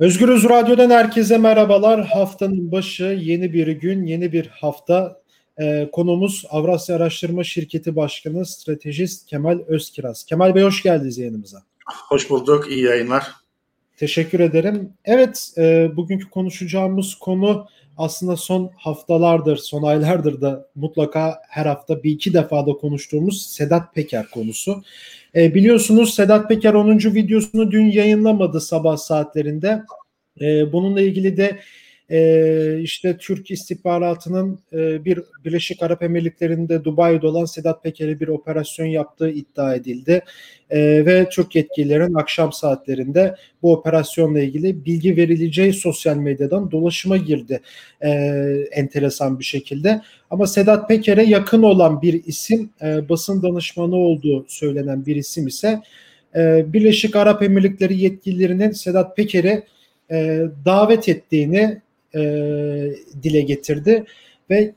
Özgürüz 0.00 0.44
Radyo'dan 0.44 0.90
herkese 0.90 1.38
merhabalar. 1.38 2.06
Haftanın 2.06 2.72
başı 2.72 3.04
yeni 3.04 3.52
bir 3.52 3.66
gün, 3.66 4.06
yeni 4.06 4.32
bir 4.32 4.46
hafta. 4.46 5.20
Ee, 5.60 5.88
konumuz 5.92 6.44
Avrasya 6.50 6.96
Araştırma 6.96 7.44
Şirketi 7.44 7.96
Başkanı 7.96 8.46
Stratejist 8.46 9.26
Kemal 9.26 9.58
Özkiraz. 9.66 10.24
Kemal 10.24 10.54
Bey 10.54 10.62
hoş 10.62 10.82
geldiniz 10.82 11.18
yayınımıza. 11.18 11.62
Hoş 12.08 12.30
bulduk, 12.30 12.70
iyi 12.70 12.84
yayınlar. 12.84 13.26
Teşekkür 13.96 14.40
ederim. 14.40 14.92
Evet, 15.04 15.52
e, 15.58 15.90
bugünkü 15.96 16.30
konuşacağımız 16.30 17.14
konu 17.14 17.66
aslında 17.98 18.36
son 18.36 18.70
haftalardır, 18.76 19.56
son 19.56 19.82
aylardır 19.82 20.40
da 20.40 20.68
mutlaka 20.74 21.42
her 21.48 21.66
hafta 21.66 22.02
bir 22.02 22.10
iki 22.10 22.34
defa 22.34 22.66
da 22.66 22.72
konuştuğumuz 22.72 23.46
Sedat 23.46 23.94
Peker 23.94 24.30
konusu. 24.30 24.82
E, 25.34 25.54
biliyorsunuz 25.54 26.14
Sedat 26.14 26.48
Peker 26.48 26.74
10. 26.74 26.98
videosunu 26.98 27.70
dün 27.70 27.86
yayınlamadı 27.86 28.60
sabah 28.60 28.96
saatlerinde. 28.96 29.82
E, 30.40 30.72
bununla 30.72 31.00
ilgili 31.00 31.36
de 31.36 31.58
e, 32.10 32.80
işte 32.82 33.16
Türk 33.16 33.50
istihbaratının 33.50 34.58
e, 34.72 35.04
bir 35.04 35.20
Birleşik 35.44 35.82
Arap 35.82 36.02
Emirlikleri'nde 36.02 36.84
Dubai'de 36.84 37.26
olan 37.26 37.44
Sedat 37.44 37.82
Peker'e 37.82 38.20
bir 38.20 38.28
operasyon 38.28 38.86
yaptığı 38.86 39.30
iddia 39.30 39.74
edildi. 39.74 40.22
E, 40.70 41.06
ve 41.06 41.28
Türk 41.28 41.56
yetkililerin 41.56 42.14
akşam 42.14 42.52
saatlerinde 42.52 43.34
bu 43.62 43.72
operasyonla 43.72 44.40
ilgili 44.40 44.84
bilgi 44.84 45.16
verileceği 45.16 45.72
sosyal 45.72 46.16
medyadan 46.16 46.70
dolaşıma 46.70 47.16
girdi 47.16 47.60
e, 48.00 48.08
enteresan 48.70 49.38
bir 49.38 49.44
şekilde. 49.44 50.02
Ama 50.30 50.46
Sedat 50.46 50.88
Peker'e 50.88 51.22
yakın 51.22 51.62
olan 51.62 52.02
bir 52.02 52.24
isim 52.24 52.70
e, 52.82 53.08
basın 53.08 53.42
danışmanı 53.42 53.96
olduğu 53.96 54.44
söylenen 54.48 55.06
bir 55.06 55.16
isim 55.16 55.46
ise 55.46 55.80
e, 56.36 56.72
Birleşik 56.72 57.16
Arap 57.16 57.42
Emirlikleri 57.42 58.00
yetkililerinin 58.00 58.70
Sedat 58.70 59.16
Peker'i 59.16 59.62
e, 60.10 60.42
davet 60.64 61.08
ettiğini 61.08 61.80
e, 62.14 62.20
dile 63.22 63.40
getirdi 63.40 64.04
ve 64.50 64.74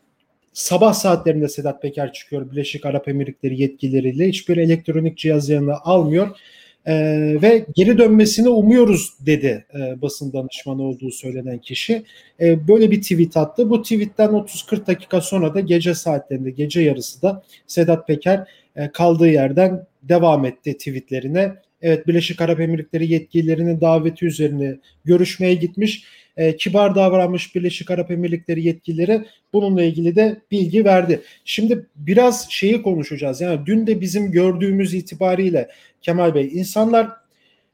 sabah 0.53 0.94
saatlerinde 0.94 1.47
Sedat 1.47 1.81
Peker 1.81 2.14
çıkıyor 2.14 2.52
Birleşik 2.52 2.86
Arap 2.86 3.08
Emirlikleri 3.08 3.61
yetkilileriyle 3.61 4.28
hiçbir 4.28 4.58
elektronik 4.58 5.17
cihaz 5.17 5.50
yanına 5.50 5.78
almıyor 5.83 6.38
e, 6.86 6.94
ve 7.41 7.66
geri 7.75 7.97
dönmesini 7.97 8.50
umuyoruz 8.50 9.14
dedi 9.25 9.66
e, 9.75 10.02
basın 10.02 10.33
danışmanı 10.33 10.83
olduğu 10.83 11.11
söylenen 11.11 11.58
kişi. 11.58 12.03
E, 12.39 12.67
böyle 12.67 12.91
bir 12.91 13.02
tweet 13.02 13.38
attı. 13.38 13.69
Bu 13.69 13.81
tweetten 13.81 14.30
30-40 14.30 14.88
dakika 14.88 15.22
sonra 15.22 15.53
da 15.53 15.59
gece 15.59 15.94
saatlerinde 15.94 16.52
gece 16.52 16.81
yarısı 16.81 17.22
da 17.22 17.44
Sedat 17.67 18.08
Peker 18.08 18.47
e, 18.75 18.91
kaldığı 18.91 19.28
yerden 19.28 19.86
devam 20.03 20.45
etti 20.45 20.78
tweetlerine. 20.78 21.53
Evet 21.82 22.08
Birleşik 22.08 22.42
Arap 22.42 22.60
Emirlikleri 22.60 23.12
yetkililerinin 23.12 23.82
daveti 23.82 24.26
üzerine 24.26 24.78
görüşmeye 25.06 25.54
gitmiş 25.54 26.04
e, 26.38 26.56
kibar 26.56 26.96
davranmış 26.96 27.56
Birleşik 27.56 27.92
Arap 27.92 28.12
Emirlikleri 28.12 28.64
yetkilileri 28.64 29.26
bununla 29.54 29.84
ilgili 29.84 30.16
de 30.16 30.42
bilgi 30.52 30.86
verdi. 30.86 31.22
Şimdi 31.46 31.86
biraz 31.96 32.52
şeyi 32.52 32.82
konuşacağız. 32.82 33.42
Yani 33.42 33.66
dün 33.66 33.88
de 33.88 34.02
bizim 34.02 34.32
gördüğümüz 34.32 34.94
itibariyle 34.94 35.70
Kemal 36.02 36.36
Bey 36.36 36.50
insanlar 36.54 37.09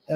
e, 0.09 0.15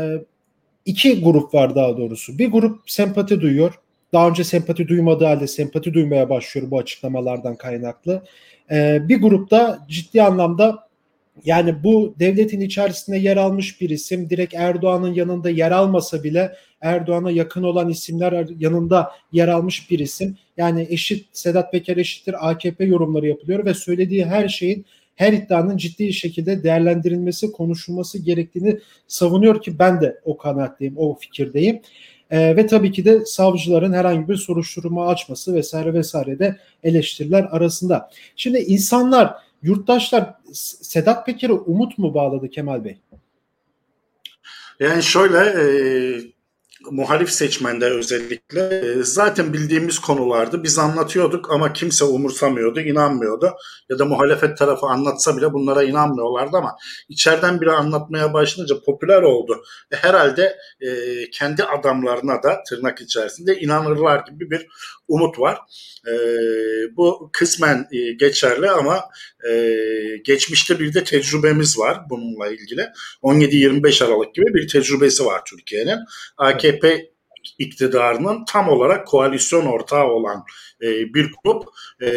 iki 0.86 1.22
grup 1.22 1.54
var 1.54 1.76
daha 1.76 1.98
doğrusu. 1.98 2.38
Bir 2.38 2.52
grup 2.52 2.80
sempati 2.92 3.42
duyuyor. 3.42 3.74
Daha 4.14 4.30
önce 4.30 4.44
sempati 4.44 4.88
duymadığı 4.88 5.26
halde 5.26 5.48
sempati 5.48 5.94
duymaya 5.94 6.30
başlıyor 6.30 6.72
bu 6.72 6.80
açıklamalardan 6.80 7.56
kaynaklı. 7.56 8.24
E, 8.72 9.10
bir 9.10 9.22
grupta 9.22 9.86
ciddi 9.90 10.22
anlamda 10.24 10.91
yani 11.46 11.84
bu 11.84 12.16
devletin 12.20 12.62
içerisinde 12.62 13.18
yer 13.18 13.38
almış 13.38 13.82
bir 13.82 13.90
isim 13.90 14.30
direkt 14.30 14.54
Erdoğan'ın 14.54 15.14
yanında 15.14 15.50
yer 15.50 15.72
almasa 15.72 16.24
bile 16.24 16.56
Erdoğan'a 16.82 17.32
yakın 17.32 17.64
olan 17.64 17.90
isimler 17.90 18.48
yanında 18.60 19.12
yer 19.32 19.48
almış 19.48 19.92
bir 19.92 20.00
isim. 20.00 20.38
Yani 20.58 20.88
eşit 20.90 21.28
Sedat 21.32 21.72
Peker 21.72 21.98
eşittir 21.98 22.50
AKP 22.50 22.86
yorumları 22.86 23.28
yapılıyor 23.28 23.66
ve 23.66 23.74
söylediği 23.74 24.26
her 24.26 24.48
şeyin 24.48 24.86
her 25.16 25.34
iddianın 25.34 25.78
ciddi 25.78 26.14
şekilde 26.14 26.64
değerlendirilmesi, 26.64 27.52
konuşulması 27.52 28.20
gerektiğini 28.20 28.80
savunuyor 29.08 29.62
ki 29.62 29.80
ben 29.80 30.02
de 30.02 30.20
o 30.26 30.38
kanaatteyim, 30.38 30.98
o 30.98 31.16
fikirdeyim. 31.16 31.82
Ee, 32.32 32.56
ve 32.56 32.68
tabii 32.68 32.92
ki 32.92 33.06
de 33.06 33.26
savcıların 33.26 33.94
herhangi 33.94 34.28
bir 34.28 34.36
soruşturma 34.36 35.08
açması 35.08 35.54
vesaire 35.54 35.94
vesaire 35.94 36.40
de 36.40 36.58
eleştiriler 36.84 37.48
arasında. 37.52 38.10
Şimdi 38.36 38.58
insanlar 38.58 39.34
yurttaşlar 39.64 40.34
Sedat 40.54 41.26
Peker'e 41.26 41.54
umut 41.54 41.98
mu 41.98 42.14
bağladı 42.14 42.50
Kemal 42.50 42.86
Bey? 42.86 43.02
Yani 44.80 45.04
şöyle 45.04 45.38
e, 45.38 45.66
muhalif 46.90 47.32
seçmende 47.32 47.86
özellikle 47.86 48.62
e, 48.62 49.04
zaten 49.04 49.54
bildiğimiz 49.54 50.00
konulardı. 50.00 50.64
Biz 50.64 50.80
anlatıyorduk 50.80 51.52
ama 51.52 51.74
kimse 51.74 52.06
umursamıyordu, 52.06 52.80
inanmıyordu. 52.80 53.54
Ya 53.90 54.00
da 54.00 54.06
muhalefet 54.06 54.58
tarafı 54.58 54.86
anlatsa 54.86 55.38
bile 55.38 55.54
bunlara 55.54 55.84
inanmıyorlardı 55.84 56.58
ama 56.58 56.78
içeriden 57.10 57.62
biri 57.62 57.72
anlatmaya 57.72 58.34
başlayınca 58.34 58.76
popüler 58.86 59.22
oldu. 59.22 59.64
E, 59.92 59.96
herhalde 59.96 60.58
e, 60.82 60.90
kendi 61.30 61.64
adamlarına 61.64 62.44
da 62.44 62.64
tırnak 62.70 63.02
içerisinde 63.02 63.60
inanırlar 63.60 64.26
gibi 64.26 64.52
bir 64.52 64.68
umut 65.12 65.40
var. 65.40 65.60
E, 66.08 66.14
bu 66.98 67.30
kısmen 67.34 67.88
e, 67.92 68.12
geçerli 68.12 68.70
ama 68.70 69.04
e, 69.50 69.78
geçmişte 70.24 70.80
bir 70.80 70.94
de 70.94 71.04
tecrübemiz 71.04 71.80
var 71.80 71.98
bununla 72.10 72.48
ilgili. 72.48 72.88
17-25 73.24 74.06
Aralık 74.06 74.36
gibi 74.36 74.54
bir 74.54 74.68
tecrübesi 74.68 75.26
var 75.26 75.42
Türkiye'nin. 75.46 76.00
AKP 76.38 77.12
iktidarının 77.60 78.46
tam 78.46 78.70
olarak 78.70 79.08
koalisyon 79.08 79.66
ortağı 79.66 80.06
olan 80.06 80.44
e, 80.82 81.14
bir 81.14 81.32
grup 81.44 81.64
e, 82.02 82.12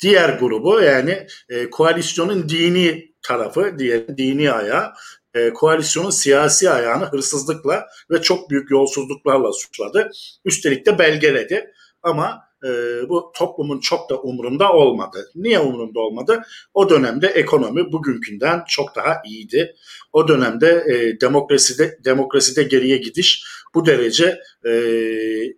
diğer 0.00 0.28
grubu 0.38 0.80
yani 0.80 1.26
e, 1.48 1.70
koalisyonun 1.70 2.48
dini 2.48 3.12
tarafı, 3.22 3.78
diğer 3.78 4.18
dini 4.18 4.52
ayağı 4.52 4.92
e, 5.36 5.52
koalisyonun 5.52 6.10
siyasi 6.10 6.70
ayağını 6.70 7.04
hırsızlıkla 7.04 7.86
ve 8.10 8.22
çok 8.22 8.50
büyük 8.50 8.70
yolsuzluklarla 8.70 9.52
suçladı. 9.52 10.10
Üstelik 10.44 10.86
de 10.86 10.98
belgeledi. 10.98 11.72
Ama 12.02 12.46
e, 12.64 12.68
bu 13.08 13.32
toplumun 13.34 13.80
çok 13.80 14.10
da 14.10 14.20
umurunda 14.20 14.72
olmadı. 14.72 15.30
Niye 15.34 15.58
umurunda 15.58 16.00
olmadı? 16.00 16.42
O 16.74 16.90
dönemde 16.90 17.26
ekonomi 17.26 17.92
bugünkünden 17.92 18.64
çok 18.68 18.96
daha 18.96 19.22
iyiydi. 19.26 19.74
O 20.12 20.28
dönemde 20.28 20.84
e, 20.88 21.20
demokraside 21.20 21.98
demokraside 22.04 22.62
geriye 22.62 22.96
gidiş 22.96 23.44
bu 23.74 23.86
derece 23.86 24.40
e, 24.64 24.70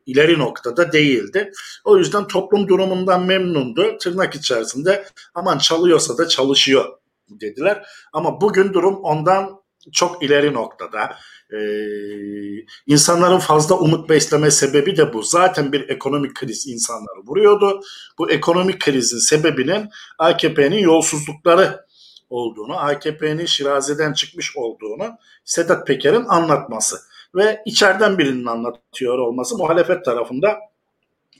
ileri 0.06 0.38
noktada 0.38 0.92
değildi. 0.92 1.52
O 1.84 1.98
yüzden 1.98 2.26
toplum 2.26 2.68
durumundan 2.68 3.26
memnundu. 3.26 3.98
Tırnak 3.98 4.34
içerisinde 4.34 5.04
aman 5.34 5.58
çalıyorsa 5.58 6.18
da 6.18 6.28
çalışıyor 6.28 6.84
dediler. 7.30 7.86
Ama 8.12 8.40
bugün 8.40 8.72
durum 8.72 8.94
ondan 8.94 9.57
çok 9.92 10.22
ileri 10.22 10.52
noktada. 10.52 11.16
Ee, 11.52 11.58
insanların 12.86 13.38
fazla 13.38 13.78
umut 13.78 14.08
besleme 14.08 14.50
sebebi 14.50 14.96
de 14.96 15.12
bu. 15.12 15.22
Zaten 15.22 15.72
bir 15.72 15.88
ekonomik 15.88 16.34
kriz 16.34 16.66
insanları 16.66 17.26
vuruyordu. 17.26 17.80
Bu 18.18 18.30
ekonomik 18.30 18.80
krizin 18.80 19.18
sebebinin 19.18 19.88
AKP'nin 20.18 20.78
yolsuzlukları 20.78 21.88
olduğunu, 22.30 22.78
AKP'nin 22.78 23.46
şirazeden 23.46 24.12
çıkmış 24.12 24.56
olduğunu 24.56 25.10
Sedat 25.44 25.86
Peker'in 25.86 26.24
anlatması 26.24 26.96
ve 27.34 27.62
içeriden 27.66 28.18
birinin 28.18 28.46
anlatıyor 28.46 29.18
olması 29.18 29.58
muhalefet 29.58 30.04
tarafında 30.04 30.58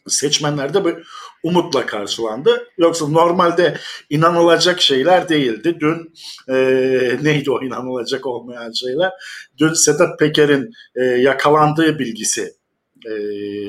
seçmenlerde 0.08 0.84
bir 0.84 0.94
umutla 1.42 1.86
karşılandı. 1.86 2.69
Yoksa 2.78 3.08
normalde 3.08 3.78
inanılacak 4.10 4.80
şeyler 4.80 5.28
değildi. 5.28 5.76
Dün 5.80 6.12
e, 6.48 6.54
neydi 7.22 7.50
o 7.50 7.62
inanılacak 7.62 8.26
olmayan 8.26 8.72
şeyler? 8.72 9.12
Dün 9.58 9.72
Sedat 9.72 10.19
Peker'in 10.19 10.70
e, 10.94 11.05
yakalandığı 11.05 11.99
bilgisi 11.99 12.58
e, 13.06 13.12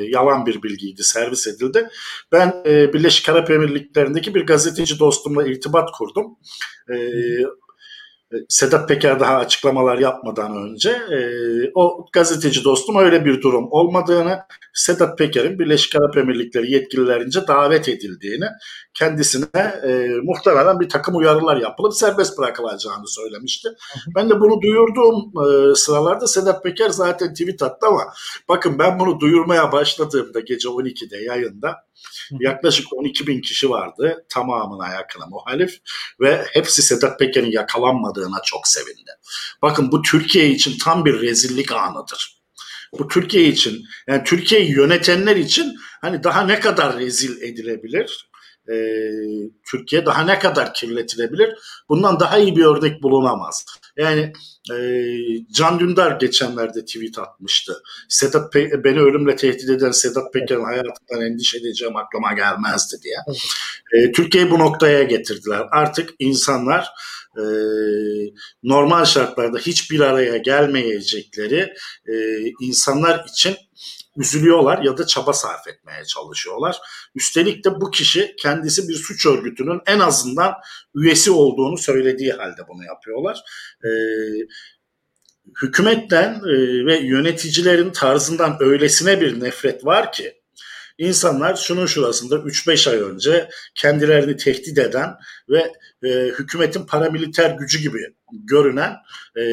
yalan 0.08 0.46
bir 0.46 0.64
bilgiydi, 0.64 1.04
servis 1.04 1.48
edildi. 1.48 1.88
Ben 2.32 2.64
e, 2.66 2.94
Birleşik 2.94 3.30
Arap 3.30 3.52
Emirlikleri'ndeki 3.52 4.36
bir 4.36 4.46
gazeteci 4.46 5.00
dostumla 5.00 5.48
irtibat 5.48 5.92
kurdum. 5.92 6.38
E, 6.90 6.96
e, 6.96 7.46
Sedat 8.50 8.90
Peker 8.90 9.20
daha 9.20 9.38
açıklamalar 9.38 9.98
yapmadan 9.98 10.58
önce 10.58 10.90
e, 10.90 11.20
o 11.76 12.06
gazeteci 12.14 12.64
dostum 12.64 12.96
öyle 12.96 13.26
bir 13.26 13.42
durum 13.42 13.68
olmadığını, 13.72 14.40
Sedat 14.74 15.18
Peker'in 15.18 15.60
Birleşik 15.60 15.96
Arap 15.96 16.18
Emirlikleri 16.18 16.72
yetkililerince 16.72 17.48
davet 17.48 17.90
edildiğini, 17.90 18.46
kendisine 19.00 19.82
e, 19.88 20.08
muhtemelen 20.24 20.80
bir 20.80 20.90
takım 20.90 21.16
uyarılar 21.16 21.58
yapılıp 21.58 21.94
serbest 21.96 22.38
bırakılacağını 22.38 23.08
söylemişti. 23.08 23.70
Ben 24.16 24.30
de 24.30 24.40
bunu 24.40 24.62
duyurduğum 24.62 25.32
e, 25.46 25.76
sıralarda 25.76 26.28
Sedat 26.28 26.64
Peker 26.64 26.90
zaten 26.90 27.34
tweet 27.34 27.62
attı 27.62 27.88
ama 27.88 28.14
bakın 28.50 28.80
ben 28.80 29.00
bunu 29.00 29.20
duyurmaya 29.20 29.72
başladığımda 29.72 30.40
gece 30.40 30.68
12'de 30.68 31.18
yayında 31.18 31.90
Yaklaşık 32.40 32.94
12 32.94 33.28
bin 33.28 33.42
kişi 33.42 33.70
vardı 33.70 34.26
tamamına 34.30 34.94
yakına 34.94 35.26
muhalif 35.26 35.78
ve 36.22 36.46
hepsi 36.54 36.82
Sedat 36.82 37.20
Peker'in 37.20 37.52
yakalanmadığına 37.52 38.42
çok 38.46 38.68
sevindi. 38.68 39.12
Bakın 39.62 39.92
bu 39.92 40.02
Türkiye 40.02 40.50
için 40.50 40.78
tam 40.78 41.06
bir 41.06 41.22
rezillik 41.22 41.72
anıdır. 41.72 42.40
bu 43.00 43.08
Türkiye 43.08 43.48
için 43.48 43.86
yani 44.08 44.24
Türkiye'yi 44.24 44.72
yönetenler 44.72 45.36
için 45.36 45.76
hani 46.02 46.24
daha 46.24 46.42
ne 46.42 46.60
kadar 46.60 46.98
rezil 46.98 47.42
edilebilir? 47.42 48.29
Ee, 48.72 49.12
Türkiye 49.72 50.06
daha 50.06 50.24
ne 50.24 50.40
kadar 50.40 50.74
kirletilebilir? 50.74 51.56
Bundan 51.90 52.20
daha 52.20 52.38
iyi 52.38 52.56
bir 52.56 52.66
örnek 52.66 53.04
bulunamaz. 53.04 53.66
Yani 53.98 54.34
e, 54.74 54.78
Can 55.52 55.80
Dündar 55.80 56.20
geçenlerde 56.20 56.86
tweet 56.86 57.20
atmıştı. 57.20 57.82
Sedat 58.10 58.54
Pe- 58.54 58.84
beni 58.84 59.00
ölümle 59.00 59.36
tehdit 59.36 59.70
eden 59.70 59.92
Sedat 59.92 60.34
Peker'in 60.34 60.64
hayatından 60.64 61.22
endişe 61.22 61.58
edeceğim 61.58 61.96
aklıma 61.96 62.34
gelmezdi 62.34 62.96
diye. 63.04 63.18
E, 63.94 64.12
Türkiye'yi 64.12 64.52
bu 64.52 64.60
noktaya 64.60 65.04
getirdiler. 65.04 65.68
Artık 65.72 66.10
insanlar 66.20 66.90
e, 67.38 67.44
normal 68.64 69.06
şartlarda 69.06 69.58
hiçbir 69.58 70.00
araya 70.00 70.38
gelmeyecekleri 70.38 71.74
e, 72.08 72.14
insanlar 72.62 73.26
için 73.30 73.56
üzülüyorlar 74.18 74.82
ya 74.82 74.98
da 74.98 75.08
çaba 75.08 75.34
sarf 75.34 75.68
etmeye 75.68 76.06
çalışıyorlar. 76.06 76.78
Üstelik 77.16 77.66
de 77.66 77.82
bu 77.82 77.92
kişi 77.92 78.36
kendisi 78.40 78.88
bir 78.90 78.96
suç 78.96 79.26
örgütünün 79.26 79.82
en 79.86 80.00
azından 80.00 80.54
üyesi 80.96 81.32
olduğunu 81.32 81.78
söylediği 81.78 82.32
halde 82.32 82.62
bunu 82.68 82.86
yapıyorlar. 82.86 83.40
E, 83.84 83.90
hükümetten 85.62 86.34
e, 86.34 86.86
ve 86.86 87.00
yöneticilerin 87.00 87.92
tarzından 87.92 88.58
öylesine 88.60 89.22
bir 89.22 89.40
nefret 89.40 89.86
var 89.86 90.12
ki 90.12 90.40
insanlar 90.98 91.56
şunun 91.56 91.86
şurasında 91.86 92.36
3-5 92.36 92.90
ay 92.90 92.98
önce 93.02 93.50
kendilerini 93.76 94.38
tehdit 94.38 94.78
eden 94.78 95.16
ve 95.50 95.74
e, 96.04 96.10
hükümetin 96.10 96.86
paramiliter 96.86 97.52
gücü 97.52 97.80
gibi 97.80 98.00
görünen 98.32 98.92
e, 99.38 99.44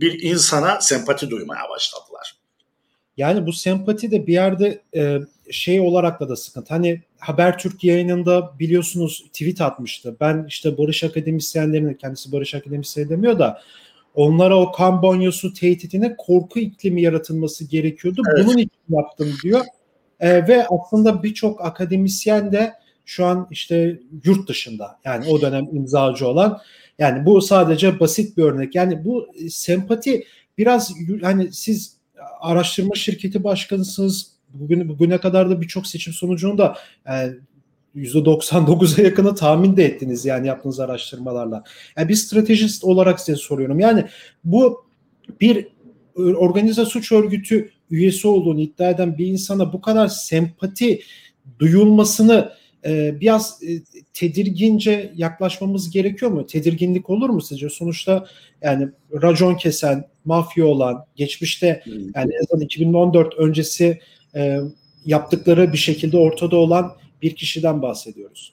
bir 0.00 0.22
insana 0.22 0.80
sempati 0.80 1.30
duymaya 1.30 1.68
başladılar. 1.70 2.11
Yani 3.16 3.46
bu 3.46 3.52
sempati 3.52 4.10
de 4.10 4.26
bir 4.26 4.32
yerde 4.32 4.82
e, 4.96 5.18
şey 5.50 5.80
olarak 5.80 6.20
da 6.20 6.28
da 6.28 6.36
sıkıntı. 6.36 6.74
Hani 6.74 7.02
Habertürk 7.18 7.84
yayınında 7.84 8.58
biliyorsunuz 8.58 9.24
tweet 9.32 9.60
atmıştı. 9.60 10.16
Ben 10.20 10.44
işte 10.48 10.78
Barış 10.78 11.04
Akademisyenlerine 11.04 11.96
kendisi 11.96 12.32
Barış 12.32 12.54
Akademisyen 12.54 13.08
demiyor 13.08 13.38
da 13.38 13.60
onlara 14.14 14.58
o 14.58 14.72
kan 14.72 15.02
banyosu 15.02 15.54
tehditine 15.54 16.16
korku 16.16 16.58
iklimi 16.60 17.02
yaratılması 17.02 17.64
gerekiyordu. 17.64 18.22
Evet. 18.34 18.46
Bunun 18.46 18.58
için 18.58 18.80
yaptım 18.88 19.32
diyor. 19.42 19.64
E, 20.20 20.48
ve 20.48 20.66
aslında 20.66 21.22
birçok 21.22 21.64
akademisyen 21.64 22.52
de 22.52 22.72
şu 23.04 23.26
an 23.26 23.48
işte 23.50 24.00
yurt 24.24 24.48
dışında 24.48 24.98
yani 25.04 25.26
o 25.28 25.40
dönem 25.40 25.64
imzacı 25.72 26.28
olan 26.28 26.60
yani 26.98 27.26
bu 27.26 27.40
sadece 27.40 28.00
basit 28.00 28.36
bir 28.36 28.42
örnek. 28.42 28.74
Yani 28.74 29.04
bu 29.04 29.26
sempati 29.50 30.24
biraz 30.58 30.92
hani 31.22 31.52
siz 31.52 31.96
araştırma 32.40 32.94
şirketi 32.94 33.44
başkanısınız. 33.44 34.32
Bugün 34.54 34.88
bugüne 34.88 35.18
kadar 35.18 35.50
da 35.50 35.60
birçok 35.60 35.86
seçim 35.86 36.12
sonucunu 36.12 36.58
da 36.58 36.76
yani 37.06 37.34
%99'a 37.96 39.04
yakını 39.04 39.34
tahmin 39.34 39.76
de 39.76 39.84
ettiniz 39.84 40.24
yani 40.24 40.46
yaptığınız 40.46 40.80
araştırmalarla. 40.80 41.64
Yani 41.96 42.08
bir 42.08 42.14
stratejist 42.14 42.84
olarak 42.84 43.20
size 43.20 43.36
soruyorum. 43.36 43.80
Yani 43.80 44.04
bu 44.44 44.84
bir 45.40 45.68
organize 46.16 46.84
suç 46.84 47.12
örgütü 47.12 47.70
üyesi 47.90 48.28
olduğunu 48.28 48.60
iddia 48.60 48.90
eden 48.90 49.18
bir 49.18 49.26
insana 49.26 49.72
bu 49.72 49.80
kadar 49.80 50.08
sempati 50.08 51.00
duyulmasını 51.58 52.52
e, 52.86 53.20
biraz 53.20 53.62
e, 53.62 53.82
tedirgince 54.14 55.12
yaklaşmamız 55.16 55.90
gerekiyor 55.90 56.30
mu? 56.30 56.46
Tedirginlik 56.46 57.10
olur 57.10 57.30
mu 57.30 57.40
sizce? 57.40 57.68
Sonuçta 57.68 58.26
yani 58.62 58.88
racon 59.22 59.54
kesen, 59.54 60.08
mafya 60.24 60.66
olan, 60.66 61.04
geçmişte 61.16 61.82
yani 61.86 62.32
en 62.34 62.42
azından 62.44 62.64
2014 62.64 63.34
öncesi 63.34 64.00
e, 64.34 64.58
yaptıkları 65.04 65.72
bir 65.72 65.78
şekilde 65.78 66.16
ortada 66.16 66.56
olan 66.56 66.96
bir 67.22 67.36
kişiden 67.36 67.82
bahsediyoruz. 67.82 68.52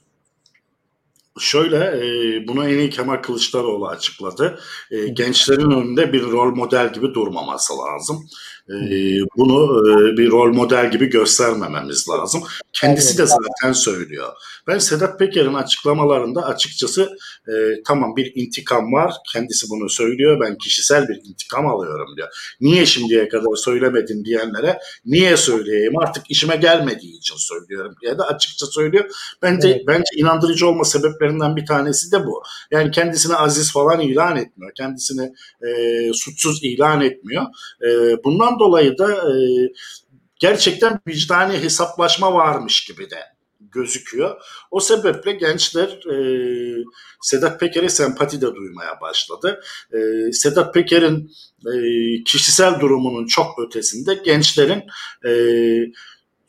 Şöyle 1.39 1.77
e, 1.77 2.47
bunu 2.47 2.69
en 2.69 2.77
iyi 2.77 2.89
Kemal 2.89 3.15
Kılıçdaroğlu 3.15 3.87
açıkladı. 3.87 4.59
E, 4.91 5.07
gençlerin 5.07 5.71
önünde 5.71 6.13
bir 6.13 6.21
rol 6.21 6.55
model 6.55 6.93
gibi 6.93 7.13
durmaması 7.13 7.73
lazım. 7.77 8.29
E, 8.69 8.91
bunu 9.37 9.89
e, 9.89 10.17
bir 10.17 10.31
rol 10.31 10.53
model 10.53 10.91
gibi 10.91 11.05
göstermememiz 11.05 12.09
lazım. 12.09 12.43
Kendisi 12.73 13.17
de 13.17 13.25
zaten 13.25 13.73
söylüyor. 13.73 14.27
Ben 14.67 14.77
Sedat 14.77 15.19
Peker'in 15.19 15.53
açıklamalarında 15.53 16.45
açıkçası 16.45 17.09
e, 17.47 17.53
tamam 17.87 18.15
bir 18.15 18.31
intikam 18.35 18.93
var. 18.93 19.13
Kendisi 19.33 19.69
bunu 19.69 19.89
söylüyor. 19.89 20.39
Ben 20.41 20.57
kişisel 20.57 21.07
bir 21.07 21.15
intikam 21.29 21.67
alıyorum 21.67 22.07
diyor. 22.17 22.27
Niye 22.61 22.85
şimdiye 22.85 23.29
kadar 23.29 23.55
söylemedin 23.55 24.25
diyenlere 24.25 24.79
niye 25.05 25.37
söyleyeyim 25.37 25.97
artık 25.99 26.31
işime 26.31 26.55
gelmediği 26.55 27.17
için 27.17 27.35
söylüyorum 27.37 27.95
diye 28.01 28.17
de 28.17 28.23
açıkça 28.23 28.65
söylüyor. 28.65 29.05
Bence, 29.41 29.69
evet. 29.69 29.81
bence 29.87 30.09
inandırıcı 30.15 30.67
olma 30.67 30.83
sebeplerinden 30.83 31.55
bir 31.55 31.65
tanesi 31.65 32.11
de 32.11 32.25
bu. 32.25 32.43
Yani 32.71 32.91
kendisini 32.91 33.35
aziz 33.35 33.73
falan 33.73 33.99
ilan 33.99 34.37
etmiyor. 34.37 34.71
Kendisini 34.77 35.33
e, 35.67 35.69
suçsuz 36.13 36.63
ilan 36.63 37.01
etmiyor. 37.01 37.43
E, 37.83 37.89
bundan 38.23 38.58
dolayı 38.59 38.97
da 38.97 39.11
e, 39.13 39.37
gerçekten 40.39 40.99
vicdani 41.07 41.57
hesaplaşma 41.57 42.33
varmış 42.33 42.85
gibi 42.85 43.09
de 43.09 43.19
gözüküyor. 43.61 44.41
O 44.71 44.79
sebeple 44.79 45.31
gençler 45.31 45.87
e, 45.87 46.15
Sedat 47.21 47.59
Peker'e 47.59 47.89
sempati 47.89 48.41
de 48.41 48.55
duymaya 48.55 49.01
başladı. 49.01 49.61
E, 49.93 50.31
Sedat 50.31 50.73
Peker'in 50.73 51.31
e, 51.73 51.73
kişisel 52.23 52.79
durumunun 52.79 53.27
çok 53.27 53.59
ötesinde 53.59 54.13
gençlerin 54.25 54.83
e, 55.25 55.31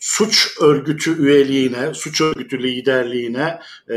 suç 0.00 0.48
örgütü 0.60 1.22
üyeliğine, 1.22 1.94
suç 1.94 2.20
örgütü 2.20 2.62
liderliğine, 2.62 3.60
e, 3.88 3.94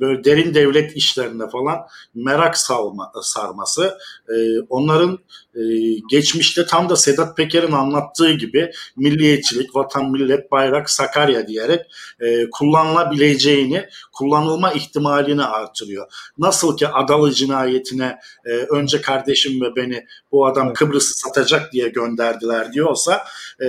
böyle 0.00 0.24
derin 0.24 0.54
devlet 0.54 0.96
işlerine 0.96 1.48
falan 1.48 1.78
merak 2.14 2.58
salma, 2.58 3.12
sarması, 3.22 3.98
e, 4.28 4.60
onların 4.68 5.18
e, 5.54 5.62
geçmişte 6.10 6.66
tam 6.66 6.88
da 6.88 6.96
Sedat 6.96 7.36
Peker'in 7.36 7.72
anlattığı 7.72 8.32
gibi 8.32 8.70
milliyetçilik, 8.96 9.76
vatan, 9.76 10.10
millet, 10.10 10.50
bayrak, 10.50 10.90
Sakarya 10.90 11.48
diyerek 11.48 11.80
e, 12.20 12.50
kullanılabileceğini, 12.50 13.88
kullanılma 14.12 14.72
ihtimalini 14.72 15.44
artırıyor. 15.44 16.06
Nasıl 16.38 16.76
ki 16.76 16.88
Adalı 16.88 17.32
cinayetine 17.32 18.18
e, 18.44 18.50
önce 18.50 19.00
kardeşim 19.00 19.60
ve 19.60 19.76
beni 19.76 20.06
bu 20.32 20.46
adam 20.46 20.72
Kıbrıs'ı 20.72 21.18
satacak 21.18 21.72
diye 21.72 21.88
gönderdiler 21.88 22.72
diyorsa 22.72 23.24
e, 23.60 23.68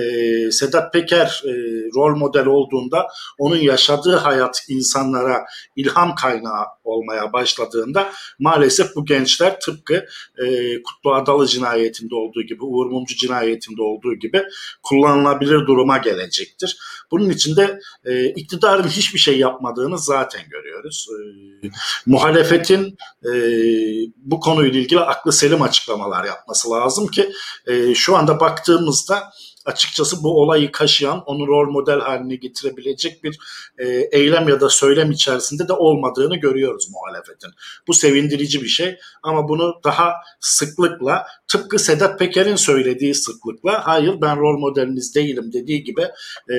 Sedat 0.50 0.92
Peker 0.92 1.42
e, 1.44 1.77
rol 1.96 2.16
model 2.16 2.46
olduğunda 2.46 3.08
onun 3.38 3.56
yaşadığı 3.56 4.16
hayat 4.16 4.64
insanlara 4.68 5.44
ilham 5.76 6.14
kaynağı 6.14 6.64
olmaya 6.84 7.32
başladığında 7.32 8.12
maalesef 8.38 8.96
bu 8.96 9.04
gençler 9.04 9.60
tıpkı 9.60 10.06
e, 10.44 10.82
Kutlu 10.82 11.14
Adalı 11.14 11.46
cinayetinde 11.46 12.14
olduğu 12.14 12.42
gibi, 12.42 12.64
Uğur 12.64 12.86
Mumcu 12.86 13.16
cinayetinde 13.16 13.82
olduğu 13.82 14.14
gibi 14.14 14.42
kullanılabilir 14.82 15.66
duruma 15.66 15.98
gelecektir. 15.98 16.78
Bunun 17.10 17.30
için 17.30 17.56
de 17.56 17.80
e, 18.04 18.24
iktidarın 18.24 18.88
hiçbir 18.88 19.18
şey 19.18 19.38
yapmadığını 19.38 19.98
zaten 19.98 20.42
görüyoruz. 20.50 21.08
E, 21.10 21.68
muhalefetin 22.06 22.96
e, 23.24 23.32
bu 24.16 24.40
konuyla 24.40 24.80
ilgili 24.80 25.00
aklı 25.00 25.32
selim 25.32 25.62
açıklamalar 25.62 26.24
yapması 26.24 26.70
lazım 26.70 27.06
ki 27.06 27.30
e, 27.66 27.94
şu 27.94 28.16
anda 28.16 28.40
baktığımızda 28.40 29.32
açıkçası 29.66 30.22
bu 30.22 30.42
olayı 30.42 30.72
kaşıyan, 30.72 31.22
onu 31.26 31.46
rol 31.46 31.70
model 31.70 32.00
haline 32.00 32.36
getirebilecek 32.36 33.24
bir 33.24 33.38
e, 33.78 33.86
eylem 33.88 34.48
ya 34.48 34.60
da 34.60 34.68
söylem 34.68 35.10
içerisinde 35.10 35.68
de 35.68 35.72
olmadığını 35.72 36.36
görüyoruz 36.36 36.88
muhalefetin. 36.90 37.50
Bu 37.88 37.94
sevindirici 37.94 38.62
bir 38.62 38.68
şey 38.68 38.98
ama 39.22 39.48
bunu 39.48 39.80
daha 39.84 40.12
sıklıkla 40.40 41.26
tıpkı 41.48 41.78
Sedat 41.78 42.18
Peker'in 42.18 42.56
söylediği 42.56 43.14
sıklıkla 43.14 43.86
hayır 43.86 44.14
ben 44.20 44.36
rol 44.36 44.58
modeliniz 44.58 45.14
değilim 45.14 45.50
dediği 45.52 45.84
gibi 45.84 46.02
e, 46.50 46.56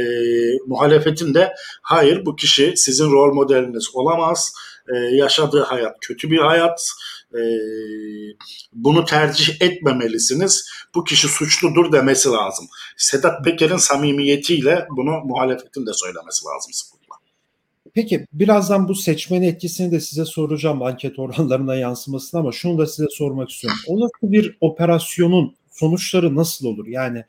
muhalefetin 0.68 1.34
de 1.34 1.54
hayır 1.82 2.26
bu 2.26 2.36
kişi 2.36 2.74
sizin 2.78 3.12
rol 3.12 3.34
modeliniz 3.34 3.90
olamaz. 3.94 4.54
E, 4.96 4.98
yaşadığı 4.98 5.64
hayat 5.64 5.96
kötü 6.02 6.32
bir 6.32 6.38
hayat 6.38 6.92
e, 7.34 7.42
bunu 8.74 9.06
tercih 9.06 9.62
etmemelisiniz. 9.62 10.70
Bu 10.96 11.04
kişi 11.04 11.28
suçludur 11.28 11.92
demesi 11.92 12.30
lazım. 12.30 12.68
Sedat 12.98 13.46
Peker'in 13.46 13.78
samimiyetiyle 13.78 14.88
bunu 14.98 15.12
muhalefetin 15.26 15.86
de 15.86 15.94
söylemesi 15.94 16.46
lazım 16.46 16.74
sıklıkla. 16.74 17.16
Peki 17.94 18.26
birazdan 18.34 18.88
bu 18.88 18.96
seçmen 18.96 19.42
etkisini 19.42 19.92
de 19.92 20.00
size 20.00 20.26
soracağım 20.26 20.84
anket 20.84 21.20
oranlarına 21.20 21.76
yansımasını 21.76 22.42
ama 22.42 22.52
şunu 22.52 22.78
da 22.78 22.86
size 22.86 23.08
sormak 23.10 23.50
istiyorum. 23.50 23.80
Olası 23.88 24.14
bir 24.24 24.58
operasyonun 24.62 25.56
sonuçları 25.72 26.36
nasıl 26.36 26.68
olur? 26.68 26.88
Yani 26.88 27.24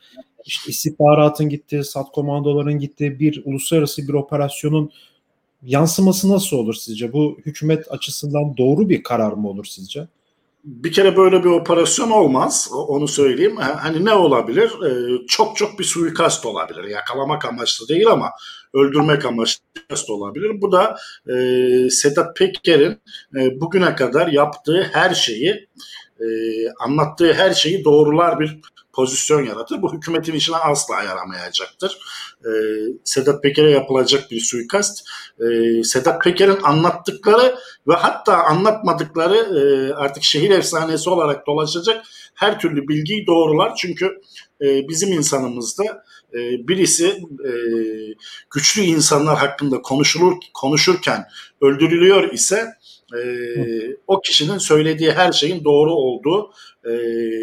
işte 0.45 0.71
istihbaratın 0.71 1.49
gittiği, 1.49 1.85
sat 1.85 2.12
komandoların 2.12 2.78
gittiği 2.78 3.21
bir 3.21 3.42
uluslararası 3.45 4.09
bir 4.09 4.12
operasyonun 4.12 4.92
yansıması 5.62 6.30
nasıl 6.30 6.56
olur 6.56 6.74
sizce? 6.74 7.12
Bu 7.12 7.38
hükümet 7.46 7.92
açısından 7.92 8.56
doğru 8.56 8.88
bir 8.88 9.02
karar 9.02 9.32
mı 9.32 9.48
olur 9.48 9.64
sizce? 9.64 10.08
bir 10.64 10.92
kere 10.92 11.16
böyle 11.16 11.44
bir 11.44 11.48
operasyon 11.48 12.10
olmaz. 12.10 12.68
Onu 12.72 13.08
söyleyeyim. 13.08 13.56
Hani 13.56 14.04
ne 14.04 14.12
olabilir? 14.12 14.70
Ee, 14.86 15.26
çok 15.26 15.56
çok 15.56 15.78
bir 15.78 15.84
suikast 15.84 16.46
olabilir. 16.46 16.84
Yakalamak 16.84 17.44
amaçlı 17.44 17.88
değil 17.88 18.06
ama 18.06 18.30
öldürmek 18.74 19.24
amaçlı 19.24 20.14
olabilir. 20.14 20.60
Bu 20.60 20.72
da 20.72 20.96
e, 21.28 21.34
Sedat 21.90 22.36
Peker'in 22.36 22.98
e, 23.36 23.60
bugüne 23.60 23.94
kadar 23.94 24.28
yaptığı 24.28 24.82
her 24.92 25.14
şeyi 25.14 25.68
e, 26.20 26.26
anlattığı 26.80 27.32
her 27.32 27.54
şeyi 27.54 27.84
doğrular 27.84 28.40
bir 28.40 28.60
pozisyon 28.92 29.44
yaratır. 29.44 29.82
Bu 29.82 29.92
hükümetin 29.92 30.34
işine 30.34 30.56
asla 30.56 31.02
yaramayacaktır. 31.02 31.98
E, 32.44 32.50
Sedat 33.04 33.42
Peker'e 33.42 33.70
yapılacak 33.70 34.30
bir 34.30 34.40
suikast. 34.40 35.08
E, 35.40 35.44
Sedat 35.82 36.22
Peker'in 36.22 36.58
anlattıkları 36.62 37.56
ve 37.88 37.94
hatta 37.94 38.36
anlatmadıkları 38.36 39.36
e, 39.36 39.94
artık 39.94 40.22
şehir 40.22 40.50
efsanesi 40.50 41.10
olarak 41.10 41.46
dolaşacak 41.46 42.04
her 42.34 42.60
türlü 42.60 42.88
bilgiyi 42.88 43.26
doğrular. 43.26 43.74
Çünkü 43.76 44.20
e, 44.60 44.88
bizim 44.88 45.12
insanımızda 45.12 45.84
e, 46.34 46.68
birisi 46.68 47.06
e, 47.44 47.52
güçlü 48.54 48.82
insanlar 48.82 49.38
hakkında 49.38 49.82
konuşulur 49.82 50.34
konuşurken 50.54 51.24
öldürülüyor 51.62 52.32
ise 52.32 52.66
e, 53.16 53.22
o 54.06 54.20
kişinin 54.20 54.58
söylediği 54.58 55.12
her 55.12 55.32
şeyin 55.32 55.64
doğru 55.64 55.94
olduğu 55.94 56.52
e, 56.84 56.90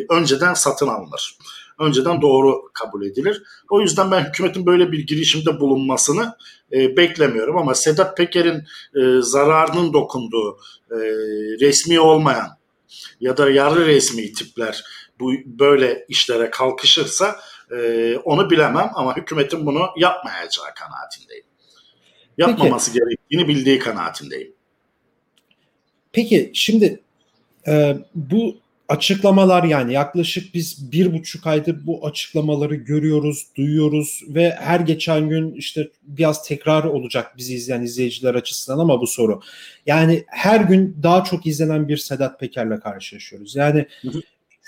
önceden 0.10 0.54
satın 0.54 0.88
alınır. 0.88 1.38
Önceden 1.80 2.22
doğru 2.22 2.62
kabul 2.74 3.06
edilir. 3.06 3.44
O 3.70 3.82
yüzden 3.82 4.12
ben 4.12 4.26
hükümetin 4.26 4.66
böyle 4.66 4.92
bir 4.92 5.08
girişimde 5.08 5.60
bulunmasını 5.60 6.36
e, 6.72 6.98
beklemiyorum 6.98 7.58
ama 7.58 7.76
Sedat 7.76 8.18
Peker'in 8.18 8.64
e, 8.96 9.22
zararının 9.22 9.94
dokunduğu 9.94 10.60
e, 10.92 10.98
resmi 11.62 12.00
olmayan 12.00 12.58
ya 13.20 13.38
da 13.38 13.50
yarı 13.50 13.86
resmi 13.86 14.34
tipler 14.34 14.84
bu 15.20 15.32
böyle 15.46 16.06
işlere 16.10 16.50
kalkışırsa 16.50 17.40
e, 17.72 18.16
onu 18.24 18.50
bilemem 18.50 18.92
ama 18.94 19.18
hükümetin 19.18 19.66
bunu 19.66 19.86
yapmayacağı 19.98 20.74
kanaatindeyim. 20.76 21.46
Yapmaması 22.38 22.94
Peki. 22.94 23.04
gerektiğini 23.04 23.48
bildiği 23.48 23.80
kanaatindeyim. 23.80 24.57
Peki 26.18 26.52
şimdi 26.54 27.00
e, 27.68 27.98
bu 28.16 28.58
açıklamalar 28.90 29.64
yani 29.64 29.94
yaklaşık 29.94 30.54
biz 30.54 30.92
bir 30.92 31.14
buçuk 31.14 31.48
aydır 31.48 31.88
bu 31.88 32.08
açıklamaları 32.08 32.76
görüyoruz, 32.76 33.48
duyuyoruz 33.58 34.24
ve 34.28 34.52
her 34.60 34.80
geçen 34.80 35.30
gün 35.30 35.54
işte 35.54 35.90
biraz 36.04 36.48
tekrar 36.48 36.84
olacak 36.84 37.34
bizi 37.38 37.56
izleyen 37.56 37.82
izleyiciler 37.82 38.36
açısından 38.36 38.80
ama 38.80 39.02
bu 39.02 39.08
soru. 39.08 39.42
Yani 39.86 40.24
her 40.28 40.60
gün 40.60 40.98
daha 41.04 41.24
çok 41.24 41.46
izlenen 41.46 41.88
bir 41.88 41.98
Sedat 41.98 42.40
Peker'le 42.40 42.80
karşılaşıyoruz. 42.80 43.56
Yani 43.56 43.86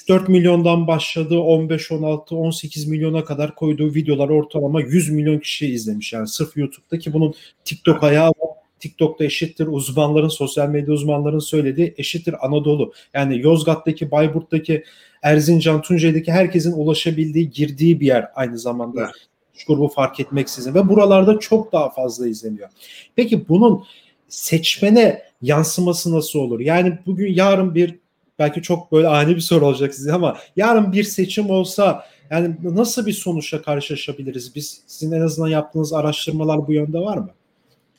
4 0.07 0.29
milyondan 0.29 0.87
başladı 0.87 1.39
15, 1.39 1.91
16, 1.91 2.35
18 2.35 2.87
milyona 2.87 3.23
kadar 3.23 3.55
koyduğu 3.55 3.93
videolar 3.95 4.29
ortalama 4.29 4.81
100 4.81 5.09
milyon 5.09 5.39
kişi 5.39 5.67
izlemiş. 5.67 6.13
Yani 6.13 6.27
sırf 6.27 6.57
YouTube'daki 6.57 7.13
bunun 7.13 7.33
TikTok 7.65 8.03
ayağı 8.03 8.29
var 8.29 8.48
TikTok'ta 8.79 9.25
eşittir 9.25 9.67
uzmanların, 9.67 10.27
sosyal 10.27 10.69
medya 10.69 10.93
uzmanların 10.93 11.39
söylediği 11.39 11.93
eşittir 11.97 12.45
Anadolu. 12.45 12.93
Yani 13.13 13.41
Yozgat'taki, 13.41 14.11
Bayburt'taki, 14.11 14.83
Erzincan, 15.21 15.81
Tunceli'deki 15.81 16.31
herkesin 16.31 16.71
ulaşabildiği, 16.71 17.49
girdiği 17.49 17.99
bir 17.99 18.05
yer 18.05 18.27
aynı 18.35 18.59
zamanda. 18.59 19.01
Evet. 19.03 19.65
grubu 19.67 19.87
fark 19.87 20.19
etmeksizin 20.19 20.73
ve 20.73 20.89
buralarda 20.89 21.39
çok 21.39 21.71
daha 21.71 21.89
fazla 21.89 22.27
izleniyor. 22.27 22.69
Peki 23.15 23.49
bunun 23.49 23.83
seçmene 24.27 25.21
yansıması 25.41 26.15
nasıl 26.15 26.39
olur? 26.39 26.59
Yani 26.59 26.99
bugün 27.05 27.33
yarın 27.33 27.75
bir 27.75 27.99
belki 28.39 28.61
çok 28.61 28.91
böyle 28.91 29.07
ani 29.07 29.35
bir 29.35 29.41
soru 29.41 29.65
olacak 29.65 29.95
size 29.95 30.13
ama 30.13 30.37
yarın 30.55 30.93
bir 30.93 31.03
seçim 31.03 31.49
olsa 31.49 32.05
yani 32.31 32.55
nasıl 32.63 33.05
bir 33.05 33.13
sonuçla 33.13 33.61
karşılaşabiliriz? 33.61 34.55
Biz 34.55 34.81
sizin 34.87 35.11
en 35.11 35.21
azından 35.21 35.47
yaptığınız 35.47 35.93
araştırmalar 35.93 36.67
bu 36.67 36.73
yönde 36.73 36.99
var 36.99 37.17
mı? 37.17 37.29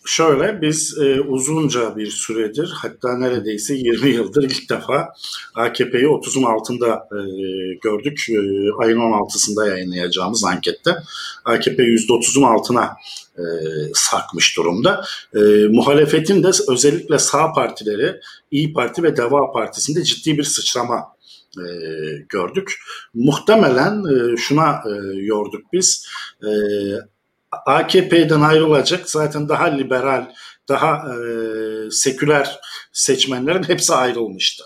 Şöyle 0.04 0.62
biz 0.62 0.98
e, 0.98 1.20
uzunca 1.20 1.96
bir 1.96 2.06
süredir 2.06 2.72
hatta 2.74 3.18
neredeyse 3.18 3.74
20 3.74 4.10
yıldır 4.10 4.42
ilk 4.42 4.70
defa 4.70 5.08
AKP'yi 5.54 6.04
30'un 6.04 6.42
altında 6.42 7.08
e, 7.12 7.20
gördük. 7.82 8.26
E, 8.30 8.38
ayın 8.78 8.98
16'sında 8.98 9.68
yayınlayacağımız 9.68 10.44
ankette 10.44 10.96
AKP 11.44 11.82
%30'un 11.82 12.42
altına 12.42 12.96
e, 13.38 13.42
sarkmış 13.94 14.56
durumda. 14.56 15.04
E, 15.34 15.40
muhalefetin 15.70 16.42
de 16.42 16.50
özellikle 16.68 17.18
sağ 17.18 17.52
partileri 17.52 18.20
İyi 18.50 18.72
Parti 18.72 19.02
ve 19.02 19.16
Deva 19.16 19.52
Partisi'nde 19.52 20.04
ciddi 20.04 20.38
bir 20.38 20.44
sıçrama 20.44 21.04
e, 21.58 21.64
gördük. 22.28 22.72
Muhtemelen 23.14 24.04
e, 24.04 24.36
şuna 24.36 24.82
e, 24.86 25.16
yorduk 25.16 25.72
biz. 25.72 26.06
E, 26.42 26.50
AKP'den 27.66 28.40
ayrılacak 28.40 29.10
zaten 29.10 29.48
daha 29.48 29.64
liberal, 29.64 30.26
daha 30.68 31.14
e, 31.14 31.90
seküler 31.90 32.60
seçmenlerin 32.92 33.62
hepsi 33.62 33.94
ayrılmıştı. 33.94 34.64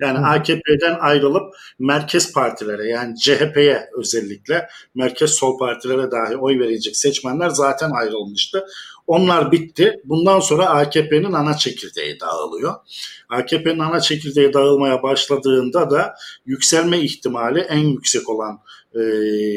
Yani 0.00 0.18
Hı. 0.18 0.22
AKP'den 0.22 0.98
ayrılıp 1.00 1.54
merkez 1.78 2.32
partilere 2.32 2.88
yani 2.88 3.18
CHP'ye 3.18 3.90
özellikle 3.98 4.68
merkez 4.94 5.30
sol 5.30 5.58
partilere 5.58 6.10
dahi 6.10 6.36
oy 6.36 6.58
verecek 6.58 6.96
seçmenler 6.96 7.48
zaten 7.48 7.90
ayrılmıştı. 7.90 8.64
Onlar 9.12 9.52
bitti. 9.52 10.00
Bundan 10.04 10.40
sonra 10.40 10.66
AKP'nin 10.66 11.32
ana 11.32 11.56
çekirdeği 11.56 12.20
dağılıyor. 12.20 12.74
AKP'nin 13.28 13.78
ana 13.78 14.00
çekirdeği 14.00 14.52
dağılmaya 14.52 15.02
başladığında 15.02 15.90
da 15.90 16.14
yükselme 16.46 16.98
ihtimali 16.98 17.60
en 17.60 17.78
yüksek 17.78 18.28
olan 18.28 18.60
e, 18.94 19.02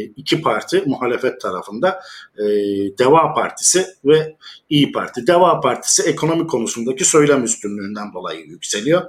iki 0.03 0.41
parti 0.41 0.83
muhalefet 0.85 1.41
tarafında 1.41 1.99
e, 2.37 2.43
Deva 2.99 3.33
Partisi 3.33 3.85
ve 4.05 4.35
İyi 4.69 4.91
Parti. 4.91 5.27
Deva 5.27 5.59
Partisi 5.59 6.03
ekonomi 6.03 6.47
konusundaki 6.47 7.05
söylem 7.05 7.43
üstünlüğünden 7.43 8.13
dolayı 8.13 8.39
yükseliyor. 8.39 9.01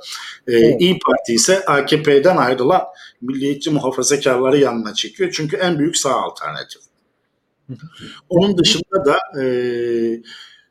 E, 0.47 0.53
evet. 0.53 0.81
İyi 0.81 0.99
Parti 0.99 1.35
ise 1.35 1.65
AKP'den 1.65 2.37
ayrılan 2.37 2.83
milliyetçi 3.21 3.71
muhafazakarları 3.71 4.59
yanına 4.59 4.95
çekiyor. 4.95 5.31
Çünkü 5.37 5.57
en 5.57 5.79
büyük 5.79 5.97
sağ 5.97 6.15
alternatif. 6.15 6.86
Onun 8.29 8.59
dışında 8.59 9.05
da 9.05 9.43
e, 9.43 9.47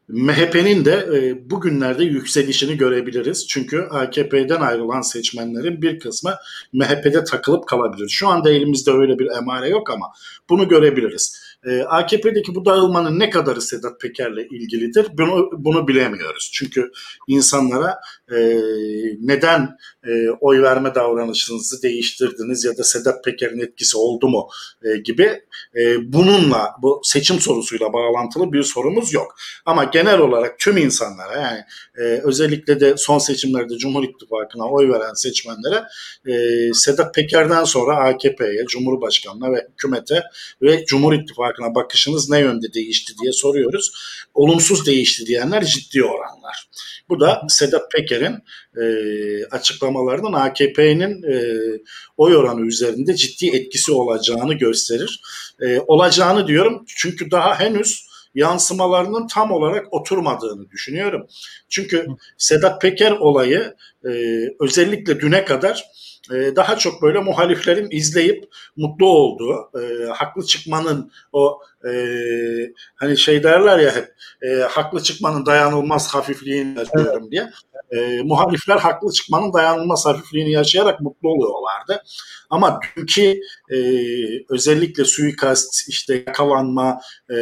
MHP'nin 0.08 0.86
de 0.86 1.08
e, 1.14 1.50
bugünlerde 1.50 2.04
yükselişini 2.04 2.78
görebiliriz. 2.78 3.48
Çünkü 3.48 3.82
AKP'den 3.82 4.62
ayrılan 4.62 5.02
seçmenlerin 5.02 5.82
bir 5.82 6.00
kısmı 6.00 6.36
MHP'de 6.74 7.24
takılıp 7.24 7.68
kalabilir. 7.68 8.10
Şu 8.10 8.28
anda 8.28 8.52
elimizde 8.52 8.92
öyle 8.92 9.20
bir 9.20 9.28
emare 9.38 9.70
yok 9.70 9.90
ama 9.90 10.06
bunu 10.50 10.68
görebiliriz. 10.68 11.45
E, 11.66 11.84
AKP'deki 11.84 12.56
bu 12.56 12.66
dağılmanın 12.66 13.20
ne 13.20 13.30
kadarı 13.30 13.62
Sedat 13.62 14.02
Peker'le 14.02 14.48
ilgilidir 14.52 15.08
bunu, 15.18 15.50
bunu 15.58 15.88
bilemiyoruz. 15.88 16.50
Çünkü 16.54 16.92
insanlara 17.28 18.00
e, 18.32 18.38
neden 19.20 19.78
e, 20.08 20.30
oy 20.42 20.62
verme 20.62 20.96
davranışınızı 20.96 21.82
değiştirdiniz 21.82 22.66
ya 22.66 22.78
da 22.78 22.84
Sedat 22.84 23.24
Peker'in 23.24 23.60
etkisi 23.60 23.98
oldu 23.98 24.28
mu 24.28 24.48
e, 24.84 24.98
gibi 24.98 25.42
e, 25.76 26.14
bununla 26.14 26.70
bu 26.82 27.02
seçim 27.04 27.40
sorusuyla 27.40 27.94
bağlantılı 27.94 28.54
bir 28.54 28.64
sorumuz 28.64 29.14
yok. 29.14 29.36
Ama 29.66 29.84
genel 29.84 30.20
olarak 30.20 30.60
tüm 30.60 30.78
insanlara 30.78 31.42
yani 31.42 31.60
e, 31.98 32.02
özellikle 32.02 32.80
de 32.80 32.98
son 32.98 33.18
seçimlerde 33.18 33.78
Cumhur 33.78 34.04
İttifakı'na 34.04 34.70
oy 34.70 34.90
veren 34.90 35.14
seçmenlere 35.14 35.84
e, 36.28 36.74
Sedat 36.74 37.16
Peker'den 37.16 37.64
sonra 37.64 37.98
AKP'ye, 37.98 38.66
Cumhurbaşkanı'na 38.66 39.52
ve 39.52 39.68
hükümete 39.74 40.24
ve 40.62 40.86
Cumhur 40.86 41.14
İttifakı'na 41.56 41.76
bakışınız 41.76 42.30
ne 42.30 42.40
yönde 42.40 42.74
değişti 42.74 43.14
diye 43.22 43.32
soruyoruz. 43.32 43.92
Olumsuz 44.34 44.86
değişti 44.86 45.26
diyenler 45.26 45.66
ciddi 45.66 46.04
oranlar. 46.04 46.70
Bu 47.10 47.20
da 47.20 47.42
Sedat 47.50 47.92
Peker'in 47.92 48.38
e, 48.82 48.86
açıklamalarının 49.46 50.34
AKP'nin 50.34 51.24
e, 51.24 51.38
oy 52.18 52.36
oranı 52.36 52.68
üzerinde 52.68 53.16
ciddi 53.16 53.56
etkisi 53.56 53.92
olacağını 53.92 54.54
gösterir. 54.54 55.22
E, 55.62 55.80
olacağını 55.80 56.48
diyorum 56.48 56.84
çünkü 56.88 57.32
daha 57.32 57.60
henüz 57.60 58.06
yansımalarının 58.36 59.28
tam 59.28 59.52
olarak 59.52 59.94
oturmadığını 59.94 60.70
düşünüyorum. 60.70 61.28
Çünkü 61.70 62.08
Sedat 62.38 62.82
Peker 62.82 63.12
olayı 63.12 63.76
e, 64.06 64.10
özellikle 64.60 65.20
düne 65.20 65.46
kadar 65.46 65.86
e, 66.32 66.56
daha 66.56 66.78
çok 66.78 67.02
böyle 67.02 67.20
muhaliflerin 67.20 67.88
izleyip 67.92 68.46
mutlu 68.78 69.08
olduğu, 69.08 69.72
e, 69.82 70.06
haklı 70.06 70.46
çıkmanın 70.46 71.12
o 71.32 71.60
e, 71.90 71.92
hani 72.96 73.18
şey 73.18 73.44
derler 73.44 73.80
ya 73.80 73.96
hep 73.96 74.16
e, 74.42 74.62
haklı 74.62 75.04
çıkmanın 75.04 75.46
dayanılmaz 75.46 76.14
hafifliğini 76.14 76.80
yaşıyorum 76.80 77.32
diye. 77.32 77.50
E, 77.92 78.22
muhalifler 78.24 78.78
haklı 78.78 79.12
çıkmanın 79.12 79.54
dayanılmaz 79.54 80.06
hafifliğini 80.06 80.52
yaşayarak 80.52 81.02
mutlu 81.02 81.30
oluyorlardı. 81.30 82.04
Ama 82.50 82.80
dünkü 82.98 83.40
e, 83.72 83.78
özellikle 84.50 85.06
suikast, 85.06 85.90
işte 85.90 86.16
yakalanma, 86.16 87.00
e, 87.32 87.36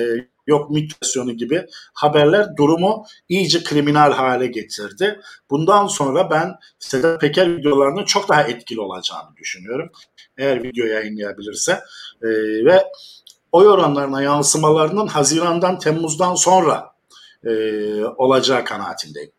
yok 0.47 0.69
migrasyonu 0.69 1.33
gibi 1.33 1.65
haberler 1.93 2.57
durumu 2.57 3.05
iyice 3.29 3.63
kriminal 3.63 4.11
hale 4.11 4.47
getirdi. 4.47 5.19
Bundan 5.49 5.87
sonra 5.87 6.29
ben 6.29 6.55
Sedat 6.79 7.21
Peker 7.21 7.57
videolarının 7.57 8.05
çok 8.05 8.29
daha 8.29 8.43
etkili 8.43 8.79
olacağını 8.79 9.35
düşünüyorum. 9.35 9.89
Eğer 10.37 10.63
video 10.63 10.85
yayınlayabilirse. 10.85 11.71
E, 12.21 12.27
ve 12.65 12.83
oy 13.51 13.67
oranlarına 13.67 14.21
yansımalarının 14.21 15.07
Haziran'dan 15.07 15.79
Temmuz'dan 15.79 16.35
sonra 16.35 16.93
e, 17.45 17.51
olacağı 18.05 18.65
kanaatindeyim. 18.65 19.31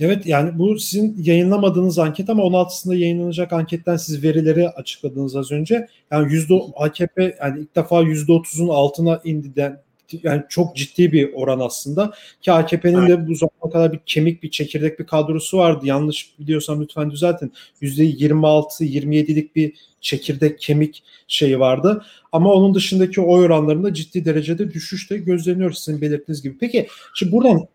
Evet 0.00 0.26
yani 0.26 0.58
bu 0.58 0.78
sizin 0.78 1.16
yayınlamadığınız 1.22 1.98
anket 1.98 2.30
ama 2.30 2.42
16'sında 2.42 2.96
yayınlanacak 2.96 3.52
anketten 3.52 3.96
siz 3.96 4.22
verileri 4.22 4.68
açıkladınız 4.68 5.36
az 5.36 5.52
önce. 5.52 5.88
Yani 6.10 6.32
yüzde 6.32 6.54
AKP 6.76 7.36
yani 7.40 7.60
ilk 7.60 7.76
defa 7.76 8.00
yüzde 8.00 8.32
30'un 8.32 8.68
altına 8.68 9.20
indiden 9.24 9.82
yani 10.22 10.42
çok 10.48 10.76
ciddi 10.76 11.12
bir 11.12 11.32
oran 11.32 11.60
aslında. 11.60 12.12
Ki 12.42 12.52
AKP'nin 12.52 12.98
evet. 12.98 13.08
de 13.08 13.28
bu 13.28 13.34
zamana 13.34 13.72
kadar 13.72 13.92
bir 13.92 14.00
kemik, 14.06 14.42
bir 14.42 14.50
çekirdek 14.50 14.98
bir 14.98 15.06
kadrosu 15.06 15.58
vardı. 15.58 15.86
Yanlış 15.86 16.32
biliyorsam 16.38 16.82
lütfen 16.82 17.10
düzeltin. 17.10 17.52
%26-27'lik 17.82 19.56
bir 19.56 19.72
çekirdek 20.00 20.60
kemik 20.60 21.02
şeyi 21.28 21.60
vardı. 21.60 22.04
Ama 22.32 22.52
onun 22.52 22.74
dışındaki 22.74 23.20
oy 23.20 23.44
oranlarında 23.44 23.94
ciddi 23.94 24.24
derecede 24.24 24.72
düşüş 24.72 25.10
de 25.10 25.18
gözleniyor 25.18 25.72
sizin 25.72 26.00
belirttiğiniz 26.00 26.42
gibi. 26.42 26.58
Peki 26.58 26.88
şimdi 27.14 27.32
buradan 27.32 27.66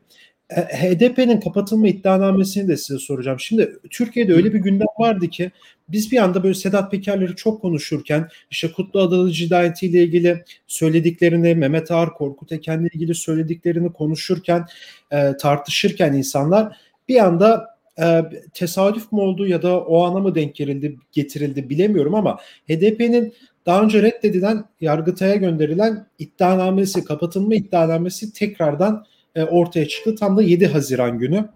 HDP'nin 0.55 1.39
kapatılma 1.39 1.87
iddianamesini 1.87 2.67
de 2.67 2.77
size 2.77 2.99
soracağım. 2.99 3.39
Şimdi 3.39 3.77
Türkiye'de 3.89 4.33
öyle 4.33 4.53
bir 4.53 4.59
gündem 4.59 4.87
vardı 4.99 5.27
ki 5.27 5.51
biz 5.89 6.11
bir 6.11 6.17
anda 6.17 6.43
böyle 6.43 6.53
Sedat 6.53 6.91
Peker'leri 6.91 7.35
çok 7.35 7.61
konuşurken 7.61 8.27
işte 8.51 8.71
Kutlu 8.71 8.99
Adalı 8.99 9.31
cinayetiyle 9.31 10.03
ilgili 10.03 10.43
söylediklerini, 10.67 11.55
Mehmet 11.55 11.91
Ağar 11.91 12.13
Korkut 12.13 12.51
Eken'le 12.51 12.87
ilgili 12.93 13.15
söylediklerini 13.15 13.93
konuşurken, 13.93 14.65
e, 15.11 15.37
tartışırken 15.37 16.13
insanlar 16.13 16.77
bir 17.07 17.25
anda 17.25 17.67
e, 17.99 18.21
tesadüf 18.53 19.11
mü 19.11 19.21
oldu 19.21 19.47
ya 19.47 19.61
da 19.61 19.81
o 19.81 20.03
ana 20.03 20.19
mı 20.19 20.35
denk 20.35 20.55
getirildi, 20.55 20.97
getirildi 21.11 21.69
bilemiyorum 21.69 22.15
ama 22.15 22.37
HDP'nin 22.69 23.33
daha 23.65 23.81
önce 23.81 24.01
reddedilen 24.01 24.65
Yargıtay'a 24.81 25.35
gönderilen 25.35 26.07
iddianamesi, 26.19 27.03
kapatılma 27.03 27.55
iddianamesi 27.55 28.33
tekrardan 28.33 29.05
e, 29.35 29.43
ortaya 29.43 29.87
çıktı. 29.87 30.15
Tam 30.15 30.37
da 30.37 30.41
7 30.41 30.67
Haziran 30.67 31.19
günü. 31.19 31.49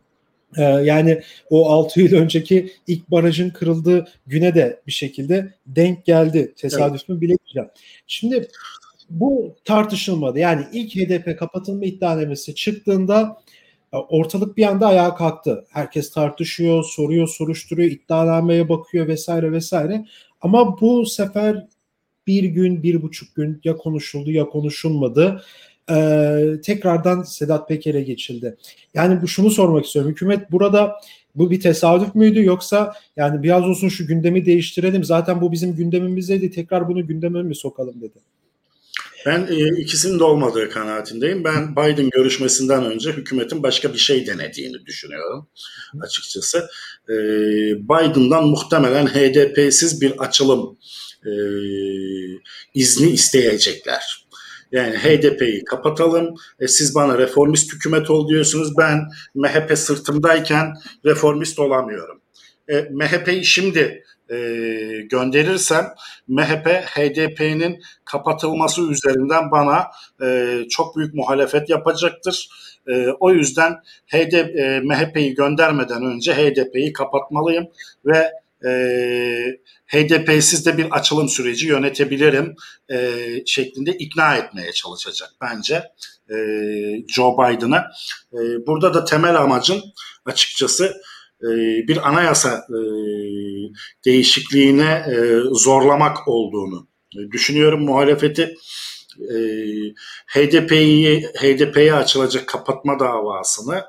E, 0.57 0.63
yani 0.63 1.21
o 1.49 1.69
6 1.69 2.01
yıl 2.01 2.13
önceki 2.13 2.71
ilk 2.87 3.11
barajın 3.11 3.49
kırıldığı 3.49 4.07
güne 4.27 4.55
de 4.55 4.81
bir 4.87 4.91
şekilde 4.91 5.53
denk 5.65 6.05
geldi. 6.05 6.53
Tesadüf 6.57 7.01
evet. 7.01 7.09
mü 7.09 7.21
bilemeyeceğim. 7.21 7.69
Şimdi 8.07 8.47
bu 9.09 9.55
tartışılmadı. 9.65 10.39
Yani 10.39 10.65
ilk 10.73 10.95
HDP 10.95 11.39
kapatılma 11.39 11.85
iddianamesi 11.85 12.55
çıktığında 12.55 13.41
e, 13.93 13.97
ortalık 13.97 14.57
bir 14.57 14.65
anda 14.65 14.87
ayağa 14.87 15.15
kalktı. 15.15 15.65
Herkes 15.69 16.11
tartışıyor, 16.11 16.83
soruyor, 16.83 17.27
soruşturuyor, 17.27 17.91
iddianameye 17.91 18.69
bakıyor 18.69 19.07
vesaire 19.07 19.51
vesaire. 19.51 20.05
Ama 20.41 20.81
bu 20.81 21.05
sefer 21.05 21.67
bir 22.27 22.43
gün, 22.43 22.83
bir 22.83 23.01
buçuk 23.01 23.35
gün 23.35 23.61
ya 23.63 23.77
konuşuldu 23.77 24.31
ya 24.31 24.45
konuşulmadı 24.45 25.43
e, 25.89 26.61
tekrardan 26.63 27.23
Sedat 27.23 27.67
Peker'e 27.67 28.01
geçildi. 28.01 28.57
Yani 28.93 29.21
bu 29.21 29.27
şunu 29.27 29.49
sormak 29.49 29.85
istiyorum. 29.85 30.11
Hükümet 30.11 30.51
burada 30.51 30.95
bu 31.35 31.51
bir 31.51 31.61
tesadüf 31.61 32.15
müydü 32.15 32.43
yoksa 32.43 32.93
yani 33.15 33.43
biraz 33.43 33.63
olsun 33.63 33.89
şu 33.89 34.07
gündemi 34.07 34.45
değiştirelim. 34.45 35.03
Zaten 35.03 35.41
bu 35.41 35.51
bizim 35.51 35.75
gündemimizdeydi. 35.75 36.51
Tekrar 36.51 36.87
bunu 36.87 37.07
gündeme 37.07 37.43
mi 37.43 37.55
sokalım 37.55 38.01
dedi. 38.01 38.19
Ben 39.25 39.47
e, 39.49 39.81
ikisinin 39.81 40.19
de 40.19 40.23
olmadığı 40.23 40.69
kanaatindeyim. 40.69 41.43
Ben 41.43 41.75
Biden 41.75 42.09
görüşmesinden 42.09 42.85
önce 42.85 43.11
hükümetin 43.11 43.63
başka 43.63 43.93
bir 43.93 43.97
şey 43.97 44.27
denediğini 44.27 44.85
düşünüyorum 44.85 45.47
açıkçası. 46.01 46.69
E, 47.09 47.13
Biden'dan 47.89 48.47
muhtemelen 48.47 49.07
HDP'siz 49.07 50.01
bir 50.01 50.11
açılım 50.11 50.77
e, 51.25 51.31
izni 52.73 53.09
isteyecekler. 53.09 54.26
Yani 54.71 54.97
HDP'yi 54.97 55.63
kapatalım. 55.63 56.35
E, 56.59 56.67
siz 56.67 56.95
bana 56.95 57.17
reformist 57.17 57.73
hükümet 57.73 58.09
ol 58.09 58.29
diyorsunuz. 58.29 58.77
Ben 58.77 59.07
MHP 59.35 59.77
sırtımdayken 59.77 60.73
reformist 61.05 61.59
olamıyorum. 61.59 62.21
E, 62.69 62.81
MHP'yi 62.91 63.45
şimdi 63.45 64.03
e, 64.29 64.37
gönderirsem 65.09 65.93
MHP 66.27 66.67
HDP'nin 66.67 67.81
kapatılması 68.05 68.81
üzerinden 68.91 69.51
bana 69.51 69.87
e, 70.21 70.59
çok 70.69 70.97
büyük 70.97 71.13
muhalefet 71.13 71.69
yapacaktır. 71.69 72.49
E, 72.87 73.07
o 73.19 73.31
yüzden 73.31 73.75
HDP, 74.07 74.55
e, 74.55 74.79
MHP'yi 74.83 75.35
göndermeden 75.35 76.03
önce 76.05 76.33
HDP'yi 76.33 76.93
kapatmalıyım 76.93 77.67
ve 78.05 78.31
e, 78.67 78.71
HDP'siz 79.87 80.65
de 80.65 80.77
bir 80.77 80.91
açılım 80.91 81.29
süreci 81.29 81.67
yönetebilirim 81.67 82.55
e, 82.91 83.19
şeklinde 83.45 83.91
ikna 83.91 84.35
etmeye 84.35 84.71
çalışacak 84.71 85.29
bence 85.41 85.83
e, 86.29 86.35
Joe 87.07 87.37
Biden'a. 87.37 87.85
E, 88.33 88.39
burada 88.67 88.93
da 88.93 89.05
temel 89.05 89.35
amacın 89.35 89.81
açıkçası 90.25 90.85
e, 91.41 91.47
bir 91.87 92.09
anayasa 92.09 92.65
e, 92.69 92.79
değişikliğine 94.05 95.05
e, 95.07 95.39
zorlamak 95.51 96.27
olduğunu 96.27 96.87
düşünüyorum. 97.31 97.83
Muhalefeti 97.83 98.55
e, 99.19 99.37
HDP'yi 100.27 101.21
HDP'ye 101.21 101.93
açılacak 101.93 102.47
kapatma 102.47 102.99
davasını 102.99 103.83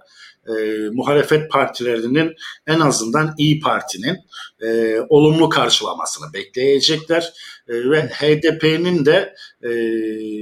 e, 0.48 0.88
muhalefet 0.92 1.50
partilerinin 1.50 2.34
en 2.66 2.80
azından 2.80 3.34
İyi 3.38 3.60
Parti'nin 3.60 4.16
e, 4.60 5.00
olumlu 5.08 5.48
karşılamasını 5.48 6.32
bekleyecekler 6.32 7.32
e, 7.68 7.90
ve 7.90 8.02
HDP'nin 8.02 9.06
de 9.06 9.34
e, 9.62 9.70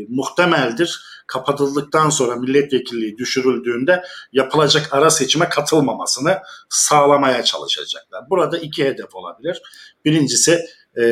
muhtemeldir 0.09 1.01
kapatıldıktan 1.27 2.11
sonra 2.11 2.37
milletvekilliği 2.37 3.19
düşürüldüğünde 3.19 4.03
yapılacak 4.33 4.89
ara 4.95 5.11
seçime 5.11 5.49
katılmamasını 5.49 6.39
sağlamaya 6.69 7.45
çalışacaklar. 7.45 8.31
Burada 8.31 8.59
iki 8.59 8.85
hedef 8.85 9.15
olabilir. 9.15 9.63
Birincisi 10.05 10.61
e, 10.99 11.05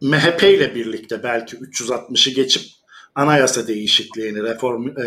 MHP 0.00 0.42
ile 0.42 0.74
birlikte 0.74 1.22
belki 1.22 1.56
360'ı 1.56 2.32
geçip 2.32 2.62
anayasa 3.16 3.66
değişikliğini 3.66 4.42
reform, 4.42 4.88
e, 4.88 5.04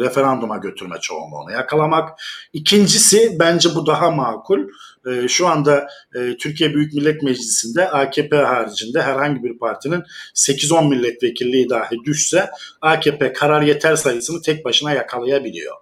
referanduma 0.00 0.56
götürme 0.56 0.96
çoğunluğunu 1.00 1.52
yakalamak. 1.52 2.20
İkincisi 2.52 3.36
bence 3.40 3.68
bu 3.74 3.86
daha 3.86 4.10
makul. 4.10 4.60
E, 5.06 5.28
şu 5.28 5.46
anda 5.46 5.88
e, 6.14 6.36
Türkiye 6.36 6.74
Büyük 6.74 6.94
Millet 6.94 7.22
Meclisi'nde 7.22 7.90
AKP 7.90 8.36
haricinde 8.36 9.02
herhangi 9.02 9.42
bir 9.42 9.58
partinin 9.58 10.02
8-10 10.34 10.88
milletvekilliği 10.88 11.70
dahi 11.70 11.96
düşse 12.04 12.50
AKP 12.80 13.32
karar 13.32 13.62
yeter 13.62 13.96
sayısını 13.96 14.42
tek 14.42 14.64
başına 14.64 14.92
yakalayabiliyor. 14.92 15.76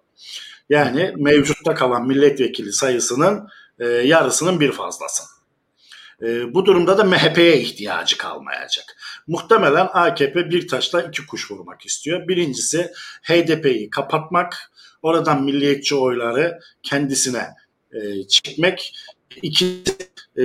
Yani 0.68 1.12
mevcutta 1.16 1.74
kalan 1.74 2.06
milletvekili 2.06 2.72
sayısının 2.72 3.48
e, 3.78 3.86
yarısının 3.86 4.60
bir 4.60 4.72
fazlası. 4.72 5.33
E, 6.22 6.54
bu 6.54 6.66
durumda 6.66 6.98
da 6.98 7.04
MHP'ye 7.04 7.60
ihtiyacı 7.60 8.18
kalmayacak. 8.18 8.96
Muhtemelen 9.26 9.88
AKP 9.92 10.50
bir 10.50 10.68
taşla 10.68 11.02
iki 11.02 11.26
kuş 11.26 11.50
vurmak 11.50 11.86
istiyor. 11.86 12.28
Birincisi 12.28 12.92
HDP'yi 13.22 13.90
kapatmak, 13.90 14.72
oradan 15.02 15.42
milliyetçi 15.42 15.94
oyları 15.94 16.60
kendisine 16.82 17.46
e, 17.92 18.28
çekmek. 18.28 18.94
İkincisi 19.42 19.96
e, 20.38 20.42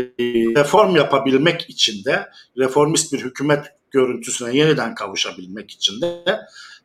reform 0.56 0.96
yapabilmek 0.96 1.70
için 1.70 2.06
de 2.06 2.30
reformist 2.58 3.14
bir 3.14 3.20
hükümet 3.20 3.66
görüntüsüne 3.92 4.58
yeniden 4.58 4.96
kavuşabilmek 4.96 5.72
için 5.72 6.02
de 6.02 6.40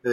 e, 0.05 0.12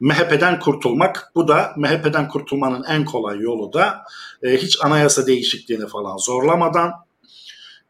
MHP'den 0.00 0.60
kurtulmak. 0.60 1.32
Bu 1.34 1.48
da 1.48 1.72
MHP'den 1.76 2.28
kurtulmanın 2.28 2.84
en 2.84 3.04
kolay 3.04 3.38
yolu 3.38 3.72
da 3.72 4.04
e, 4.42 4.56
hiç 4.56 4.78
anayasa 4.82 5.26
değişikliğini 5.26 5.86
falan 5.86 6.16
zorlamadan 6.16 6.92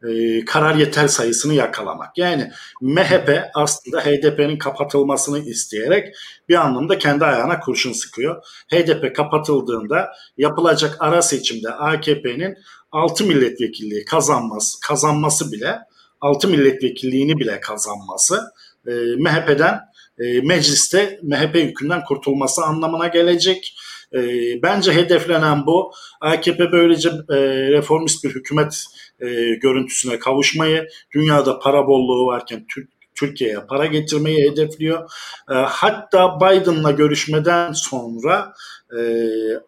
e, 0.09 0.45
karar 0.45 0.75
yeter 0.75 1.07
sayısını 1.07 1.53
yakalamak. 1.53 2.17
Yani 2.17 2.51
MHP 2.81 3.43
aslında 3.53 4.01
HDP'nin 4.01 4.57
kapatılmasını 4.57 5.39
isteyerek 5.39 6.15
bir 6.49 6.55
anlamda 6.55 6.97
kendi 6.97 7.25
ayağına 7.25 7.59
kurşun 7.59 7.93
sıkıyor. 7.93 8.43
HDP 8.71 9.15
kapatıldığında 9.15 10.09
yapılacak 10.37 10.97
ara 10.99 11.21
seçimde 11.21 11.69
AKP'nin 11.69 12.57
6 12.91 13.23
milletvekilliği 13.23 14.05
kazanması, 14.05 14.79
kazanması 14.79 15.51
bile 15.51 15.79
6 16.21 16.47
milletvekilliğini 16.47 17.37
bile 17.37 17.59
kazanması 17.59 18.41
e, 18.87 18.91
MHP'den 19.17 19.79
e, 20.19 20.41
mecliste 20.41 21.19
MHP 21.23 21.55
yükünden 21.55 22.03
kurtulması 22.03 22.63
anlamına 22.63 23.07
gelecek. 23.07 23.74
E, 24.15 24.21
bence 24.63 24.93
hedeflenen 24.93 25.65
bu. 25.65 25.91
AKP 26.21 26.71
böylece 26.71 27.09
e, 27.09 27.37
reformist 27.71 28.23
bir 28.23 28.29
hükümet 28.29 28.85
e, 29.19 29.25
görüntüsüne 29.55 30.19
kavuşmayı, 30.19 30.87
dünyada 31.15 31.59
para 31.59 31.87
bolluğu 31.87 32.27
varken 32.27 32.65
Türk 32.75 32.89
Türkiye'ye 33.15 33.59
para 33.69 33.85
getirmeyi 33.85 34.51
hedefliyor. 34.51 35.11
E, 35.51 35.53
hatta 35.53 36.39
Biden'la 36.39 36.91
görüşmeden 36.91 37.71
sonra 37.71 38.53
e, 38.99 39.01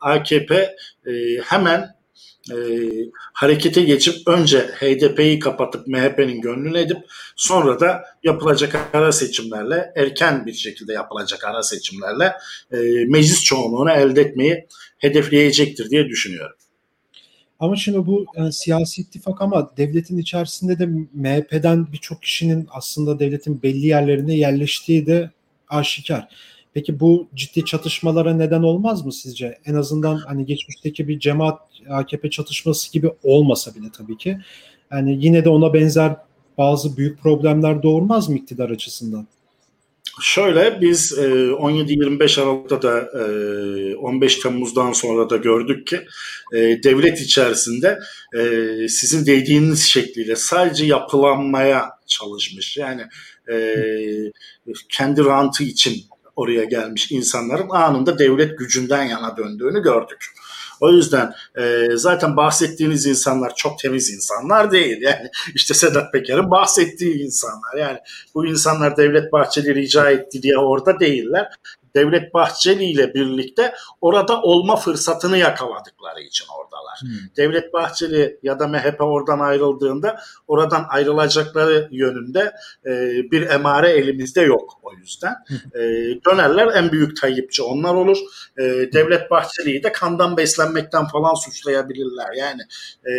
AKP 0.01 0.55
e, 1.05 1.12
hemen 1.43 1.96
e, 2.51 2.57
harekete 3.33 3.81
geçip 3.81 4.27
önce 4.27 4.60
HDP'yi 4.60 5.39
kapatıp 5.39 5.88
MHP'nin 5.88 6.41
gönlünü 6.41 6.79
edip 6.79 6.97
sonra 7.36 7.79
da 7.79 8.03
yapılacak 8.23 8.89
ara 8.93 9.12
seçimlerle 9.12 9.93
erken 9.95 10.45
bir 10.45 10.53
şekilde 10.53 10.93
yapılacak 10.93 11.43
ara 11.43 11.63
seçimlerle 11.63 12.33
e, 12.71 12.77
meclis 13.07 13.43
çoğunluğunu 13.43 13.91
elde 13.91 14.21
etmeyi 14.21 14.67
hedefleyecektir 14.97 15.89
diye 15.89 16.07
düşünüyorum. 16.07 16.55
Ama 17.60 17.75
şimdi 17.75 18.05
bu 18.05 18.25
yani 18.38 18.53
siyasi 18.53 19.01
ittifak 19.01 19.41
ama 19.41 19.77
devletin 19.77 20.17
içerisinde 20.17 20.79
de 20.79 20.86
MHP'den 21.13 21.91
birçok 21.93 22.21
kişinin 22.21 22.67
aslında 22.71 23.19
devletin 23.19 23.62
belli 23.63 23.88
yerlerine 23.88 24.36
yerleştiği 24.36 25.05
de 25.05 25.31
aşikar. 25.69 26.27
Peki 26.78 27.00
bu 27.00 27.28
ciddi 27.36 27.66
çatışmalara 27.66 28.34
neden 28.34 28.63
olmaz 28.63 29.06
mı 29.06 29.13
sizce? 29.13 29.58
En 29.66 29.74
azından 29.74 30.18
hani 30.18 30.46
geçmişteki 30.46 31.08
bir 31.08 31.20
cemaat 31.20 31.60
AKP 31.90 32.30
çatışması 32.30 32.92
gibi 32.92 33.12
olmasa 33.24 33.76
bile 33.76 33.88
tabii 33.98 34.18
ki. 34.18 34.38
Yani 34.92 35.18
yine 35.26 35.46
de 35.46 35.50
ona 35.50 35.74
benzer 35.74 36.16
bazı 36.58 36.98
büyük 36.98 37.20
problemler 37.22 37.84
doğurmaz 37.84 38.30
mı 38.30 38.36
iktidar 38.38 38.70
açısından? 38.70 39.28
Şöyle 40.22 40.82
biz 40.82 41.12
17-25 41.12 42.40
e, 42.40 42.44
Aralık'ta 42.44 42.82
da 42.82 43.10
15 43.98 44.38
e, 44.38 44.42
Temmuz'dan 44.42 44.92
sonra 44.92 45.30
da 45.30 45.38
gördük 45.38 45.88
ki 45.88 46.00
e, 46.54 46.58
devlet 46.84 47.22
içerisinde 47.22 48.00
sizin 48.88 49.26
dediğiniz 49.26 49.84
şekliyle 49.84 50.36
sadece 50.36 50.86
yapılanmaya 50.86 51.90
çalışmış. 52.08 52.78
Yani 52.78 53.02
kendi 54.90 55.26
rantı 55.26 55.63
için 55.63 56.04
oraya 56.38 56.63
gelmiş 56.63 57.12
insanların 57.12 57.69
anında 57.69 58.19
devlet 58.19 58.58
gücünden 58.58 59.04
yana 59.04 59.38
döndüğünü 59.38 59.82
gördük. 59.82 60.26
O 60.82 60.91
yüzden 60.91 61.34
e, 61.58 61.88
zaten 61.93 62.38
bahsettiğiniz 62.38 63.06
insanlar 63.06 63.56
çok 63.56 63.80
temiz 63.80 64.10
insanlar 64.10 64.71
değil. 64.71 65.02
Yani 65.02 65.30
işte 65.56 65.73
Sedat 65.73 66.13
Peker'in 66.13 66.52
bahsettiği 66.52 67.23
insanlar. 67.23 67.78
Yani 67.78 67.97
bu 68.36 68.45
insanlar 68.45 68.97
Devlet 68.97 69.32
Bahçeli 69.32 69.76
rica 69.76 70.10
etti 70.10 70.41
diye 70.41 70.58
orada 70.58 71.00
değiller. 71.00 71.47
Devlet 71.95 72.34
Bahçeli 72.34 72.84
ile 72.86 73.13
birlikte 73.13 73.73
orada 74.02 74.41
olma 74.41 74.76
fırsatını 74.76 75.38
yakaladıkları 75.38 76.21
için 76.21 76.45
oradalar. 76.58 77.00
Hmm. 77.02 77.36
Devlet 77.38 77.73
Bahçeli 77.73 78.39
ya 78.43 78.60
da 78.60 78.67
MHP 78.67 79.02
oradan 79.02 79.39
ayrıldığında 79.39 80.19
oradan 80.47 80.86
ayrılacakları 80.89 81.88
yönünde 81.91 82.54
e, 82.86 82.91
bir 83.32 83.50
emare 83.50 83.89
elimizde 83.89 84.41
yok 84.41 84.80
o 84.84 84.93
yüzden. 84.93 85.36
E, 85.76 85.80
dönerler 86.26 86.67
en 86.67 86.91
büyük 86.91 87.21
Tayyipçi 87.21 87.63
onlar 87.63 87.93
olur. 87.93 88.17
E, 88.58 88.63
Devlet 88.93 89.32
Bahçeli'yi 89.32 89.84
de 89.84 89.91
kandan 89.91 90.38
beslenmekten 90.38 91.08
falan 91.08 91.34
suçlayabilirler. 91.34 92.34
Yani 92.38 92.62
e, 93.06 93.13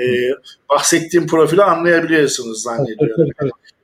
bahsettiğim 0.70 1.26
profili 1.26 1.62
anlayabiliyorsunuz 1.62 2.62
zannediyorum. 2.62 3.30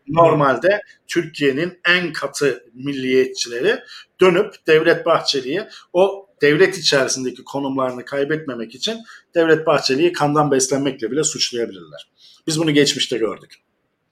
Normalde 0.09 0.83
Türkiye'nin 1.07 1.79
en 1.89 2.13
katı 2.13 2.65
milliyetçileri 2.75 3.81
dönüp 4.21 4.55
Devlet 4.67 5.07
Bahçeli'ye 5.07 5.69
o 5.93 6.29
devlet 6.43 6.79
içerisindeki 6.79 7.45
konumlarını 7.45 8.05
kaybetmemek 8.05 8.75
için 8.75 8.99
Devlet 9.35 9.67
Bahçeli'yi 9.67 10.13
kandan 10.13 10.51
beslenmekle 10.51 11.11
bile 11.11 11.25
suçlayabilirler. 11.25 12.09
Biz 12.47 12.61
bunu 12.61 12.71
geçmişte 12.71 13.19
gördük. 13.19 13.55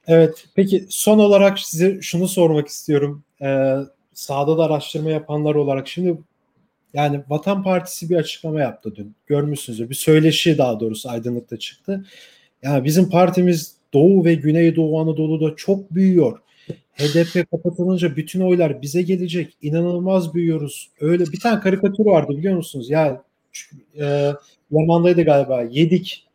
Evet. 0.07 0.45
Peki 0.55 0.87
son 0.89 1.19
olarak 1.19 1.59
size 1.59 2.03
şunu 2.03 2.29
sormak 2.29 2.69
istiyorum. 2.69 3.25
Ee, 3.43 3.77
sahada 4.15 4.59
da 4.59 4.65
araştırma 4.65 5.11
yapanlar 5.11 5.55
olarak 5.55 5.89
şimdi 5.89 6.19
yani 6.95 7.25
Vatan 7.29 7.63
Partisi 7.63 8.11
bir 8.11 8.17
açıklama 8.17 8.61
yaptı 8.61 8.97
dün. 8.97 9.15
Görmüşsünüzdür. 9.27 9.91
Bir 9.91 9.95
söyleşi 9.95 10.59
daha 10.59 10.81
doğrusu 10.81 11.11
aydınlıkta 11.11 11.57
çıktı. 11.57 12.05
Yani 12.63 12.85
bizim 12.85 13.11
partimiz 13.11 13.77
Doğu 13.95 14.25
ve 14.25 14.35
Güneydoğu 14.35 15.01
Anadolu'da 15.01 15.57
çok 15.57 15.95
büyüyor. 15.95 16.39
HDP 16.93 17.51
kapatılınca 17.51 18.17
bütün 18.17 18.41
oylar 18.41 18.83
bize 18.83 19.03
gelecek. 19.03 19.57
İnanılmaz 19.63 20.35
büyüyoruz. 20.35 20.91
Öyle 21.01 21.25
bir 21.25 21.41
tane 21.41 21.61
karikatür 21.61 22.07
vardı 22.07 22.37
biliyor 22.39 22.57
musunuz? 22.57 22.91
Ya 22.91 23.23
e, 24.01 24.33
Yaman'daydı 24.71 25.23
galiba. 25.23 25.63
Yedik. 25.63 26.27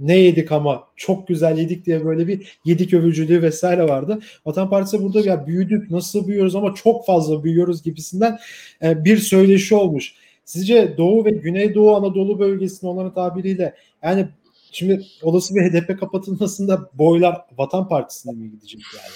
Ne 0.00 0.18
yedik 0.18 0.52
ama 0.52 0.84
çok 0.96 1.28
güzel 1.28 1.58
yedik 1.58 1.86
diye 1.86 2.04
böyle 2.04 2.28
bir 2.28 2.58
yedik 2.64 2.94
övücülüğü 2.94 3.42
vesaire 3.42 3.88
vardı. 3.88 4.18
Vatan 4.46 4.70
Partisi 4.70 5.02
burada 5.02 5.20
ya 5.20 5.46
büyüdük 5.46 5.90
nasıl 5.90 6.28
büyüyoruz 6.28 6.56
ama 6.56 6.74
çok 6.74 7.06
fazla 7.06 7.44
büyüyoruz 7.44 7.82
gibisinden 7.82 8.38
e, 8.82 9.04
bir 9.04 9.16
söyleşi 9.16 9.74
olmuş. 9.74 10.14
Sizce 10.44 10.94
Doğu 10.98 11.24
ve 11.24 11.30
Güneydoğu 11.30 11.96
Anadolu 11.96 12.38
bölgesinde 12.38 12.90
onların 12.90 13.14
tabiriyle 13.14 13.74
yani 14.02 14.28
şimdi 14.72 15.06
olası 15.22 15.54
bir 15.54 15.60
HDP 15.60 16.00
kapatılmasında 16.00 16.90
boylar 16.94 17.36
Vatan 17.58 17.88
Partisi'ne 17.88 18.32
mi 18.32 18.50
gidecek 18.50 18.80
yani? 18.96 19.14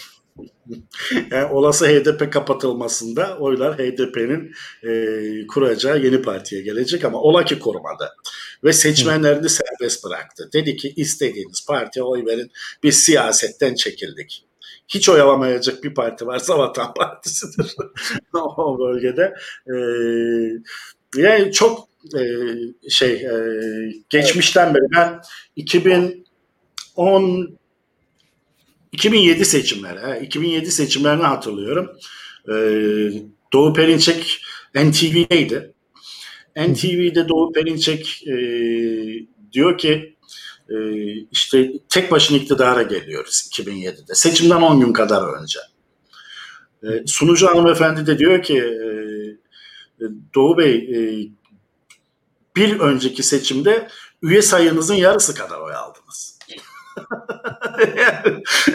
Yani 1.31 1.53
olası 1.53 1.87
HDP 1.87 2.33
kapatılmasında 2.33 3.37
oylar 3.39 3.79
HDP'nin 3.79 4.53
e, 4.83 5.47
kuracağı 5.47 5.99
yeni 5.99 6.23
partiye 6.23 6.63
gelecek 6.63 7.05
ama 7.05 7.21
ola 7.21 7.45
ki 7.45 7.59
kurmadı. 7.59 8.13
Ve 8.65 8.73
seçmenlerini 8.73 9.49
serbest 9.49 10.05
bıraktı. 10.05 10.51
Dedi 10.53 10.77
ki 10.77 10.93
istediğiniz 10.97 11.67
partiye 11.67 12.03
oy 12.03 12.27
verin. 12.27 12.51
Biz 12.83 12.99
siyasetten 12.99 13.75
çekildik. 13.75 14.47
Hiç 14.89 15.09
oy 15.09 15.21
alamayacak 15.21 15.85
bir 15.85 15.95
parti 15.95 16.27
varsa 16.27 16.59
Vatan 16.59 16.95
Partisi'dir 16.95 17.75
o 18.35 18.79
bölgede. 18.79 19.35
E, 19.67 19.75
yani 21.17 21.53
çok 21.53 21.89
e, 22.15 22.91
şey 22.91 23.13
e, 23.13 23.33
geçmişten 24.11 24.75
beri 24.75 24.85
ben 24.97 25.21
2010 25.57 27.59
2007 28.93 29.45
seçimleri. 29.45 30.25
2007 30.25 30.71
seçimlerini 30.71 31.23
hatırlıyorum. 31.23 31.91
Ee, 32.49 33.13
Doğu 33.53 33.73
Perinçek 33.73 34.43
NTV'deydi. 34.75 35.73
NTV'de 36.57 37.29
Doğu 37.29 37.53
Perinçek 37.53 38.27
e, 38.27 38.37
diyor 39.53 39.79
ki 39.79 40.17
e, 40.71 40.77
işte 41.33 41.73
tek 41.89 42.11
başına 42.11 42.37
iktidara 42.37 42.83
geliyoruz 42.83 43.49
2007'de. 43.53 44.15
Seçimden 44.15 44.63
10 44.63 44.81
gün 44.81 44.93
kadar 44.93 45.43
önce. 45.43 45.59
E, 46.83 47.07
sunucu 47.07 47.47
hanımefendi 47.47 48.07
de 48.07 48.19
diyor 48.19 48.43
ki 48.43 48.59
e, 48.59 48.79
Doğu 50.35 50.59
Bey 50.59 50.75
e, 50.75 51.29
bir 52.57 52.81
önceki 52.81 53.23
seçimde 53.23 53.89
üye 54.23 54.43
sayınızın 54.43 54.95
yarısı 54.95 55.35
kadar 55.35 55.59
oy 55.61 55.75
aldınız. 55.75 56.39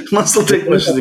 Nasıl 0.11 0.47
tek 0.47 0.69
başına 0.69 0.99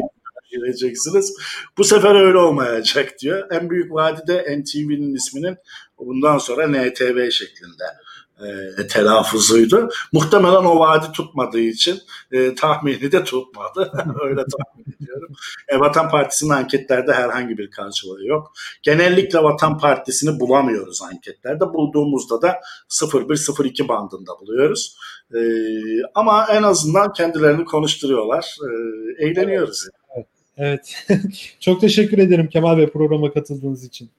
gireceksiniz? 0.51 1.37
Bu 1.79 1.85
sefer 1.85 2.15
öyle 2.27 2.39
olmayacak 2.39 3.15
diyor. 3.23 3.51
En 3.51 3.71
büyük 3.71 3.93
vadide 3.93 4.59
NTV'nin 4.59 5.15
isminin 5.15 5.57
bundan 5.99 6.39
sonra 6.39 6.69
NTV 6.69 7.31
şeklinde 7.31 7.85
e, 8.79 8.87
telaffuzuydu. 8.87 9.89
Muhtemelen 10.13 10.65
o 10.65 10.79
vaadi 10.79 11.13
tutmadığı 11.13 11.61
için 11.61 11.99
e, 12.33 12.55
tahmini 12.55 13.13
de 13.13 13.25
tutmadı. 13.25 13.93
Öyle 14.25 14.45
tahmin 14.45 14.97
ediyorum. 15.03 15.33
E, 15.69 15.81
Vatan 15.81 16.09
Partisi'nin 16.09 16.51
anketlerde 16.51 17.13
herhangi 17.13 17.59
bir 17.59 17.71
karşılığı 17.71 18.27
yok. 18.27 18.53
Genellikle 18.83 19.43
Vatan 19.43 19.79
Partisi'ni 19.79 20.41
bulamıyoruz 20.41 21.03
anketlerde. 21.03 21.65
Bulduğumuzda 21.65 22.43
da 22.43 22.61
0-1-0-2 22.89 23.89
bandında 23.89 24.33
buluyoruz. 24.41 24.97
E, 25.35 25.41
ama 26.15 26.47
en 26.51 26.63
azından 26.63 27.13
kendilerini 27.13 27.65
konuşturuyorlar. 27.65 28.57
E, 28.63 29.27
eğleniyoruz. 29.27 29.89
Evet. 30.59 30.95
evet. 31.09 31.15
Çok 31.61 31.81
teşekkür 31.81 32.19
ederim 32.19 32.49
Kemal 32.49 32.79
Bey 32.79 32.87
programa 32.87 33.33
katıldığınız 33.33 33.85
için. 33.85 34.11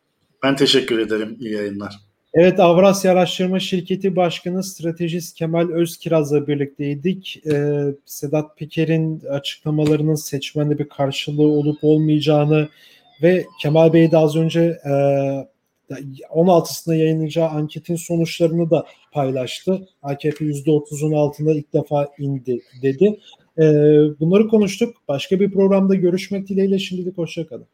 Ben 0.44 0.56
teşekkür 0.56 1.00
ederim. 1.00 1.38
İyi 1.40 1.54
yayınlar. 1.54 2.11
Evet 2.34 2.60
Avrasya 2.60 3.12
Araştırma 3.12 3.60
Şirketi 3.60 4.16
Başkanı 4.16 4.64
Stratejist 4.64 5.36
Kemal 5.38 5.70
Özkiraz'la 5.70 6.48
birlikteydik. 6.48 7.42
Ee, 7.52 7.84
Sedat 8.06 8.58
Peker'in 8.58 9.20
açıklamalarının 9.20 10.16
seçmende 10.16 10.80
bir 10.80 10.90
karşılığı 10.90 11.48
olup 11.48 11.84
olmayacağını 11.84 12.70
ve 13.22 13.46
Kemal 13.62 13.94
Bey 13.94 14.12
de 14.12 14.18
az 14.18 14.36
önce 14.36 14.62
e, 14.62 14.92
16'sında 16.34 16.96
yayınlayacağı 16.96 17.50
anketin 17.50 17.96
sonuçlarını 17.96 18.70
da 18.70 18.86
paylaştı. 19.12 19.88
AKP 20.04 20.46
%30'un 20.46 21.12
altında 21.12 21.54
ilk 21.54 21.74
defa 21.74 22.08
indi 22.20 22.62
dedi. 22.82 23.20
Ee, 23.58 23.64
bunları 24.20 24.48
konuştuk. 24.48 24.96
Başka 25.08 25.40
bir 25.40 25.52
programda 25.52 25.96
görüşmek 25.96 26.48
dileğiyle 26.48 26.80
şimdilik 26.80 27.18
hoşçakalın. 27.18 27.68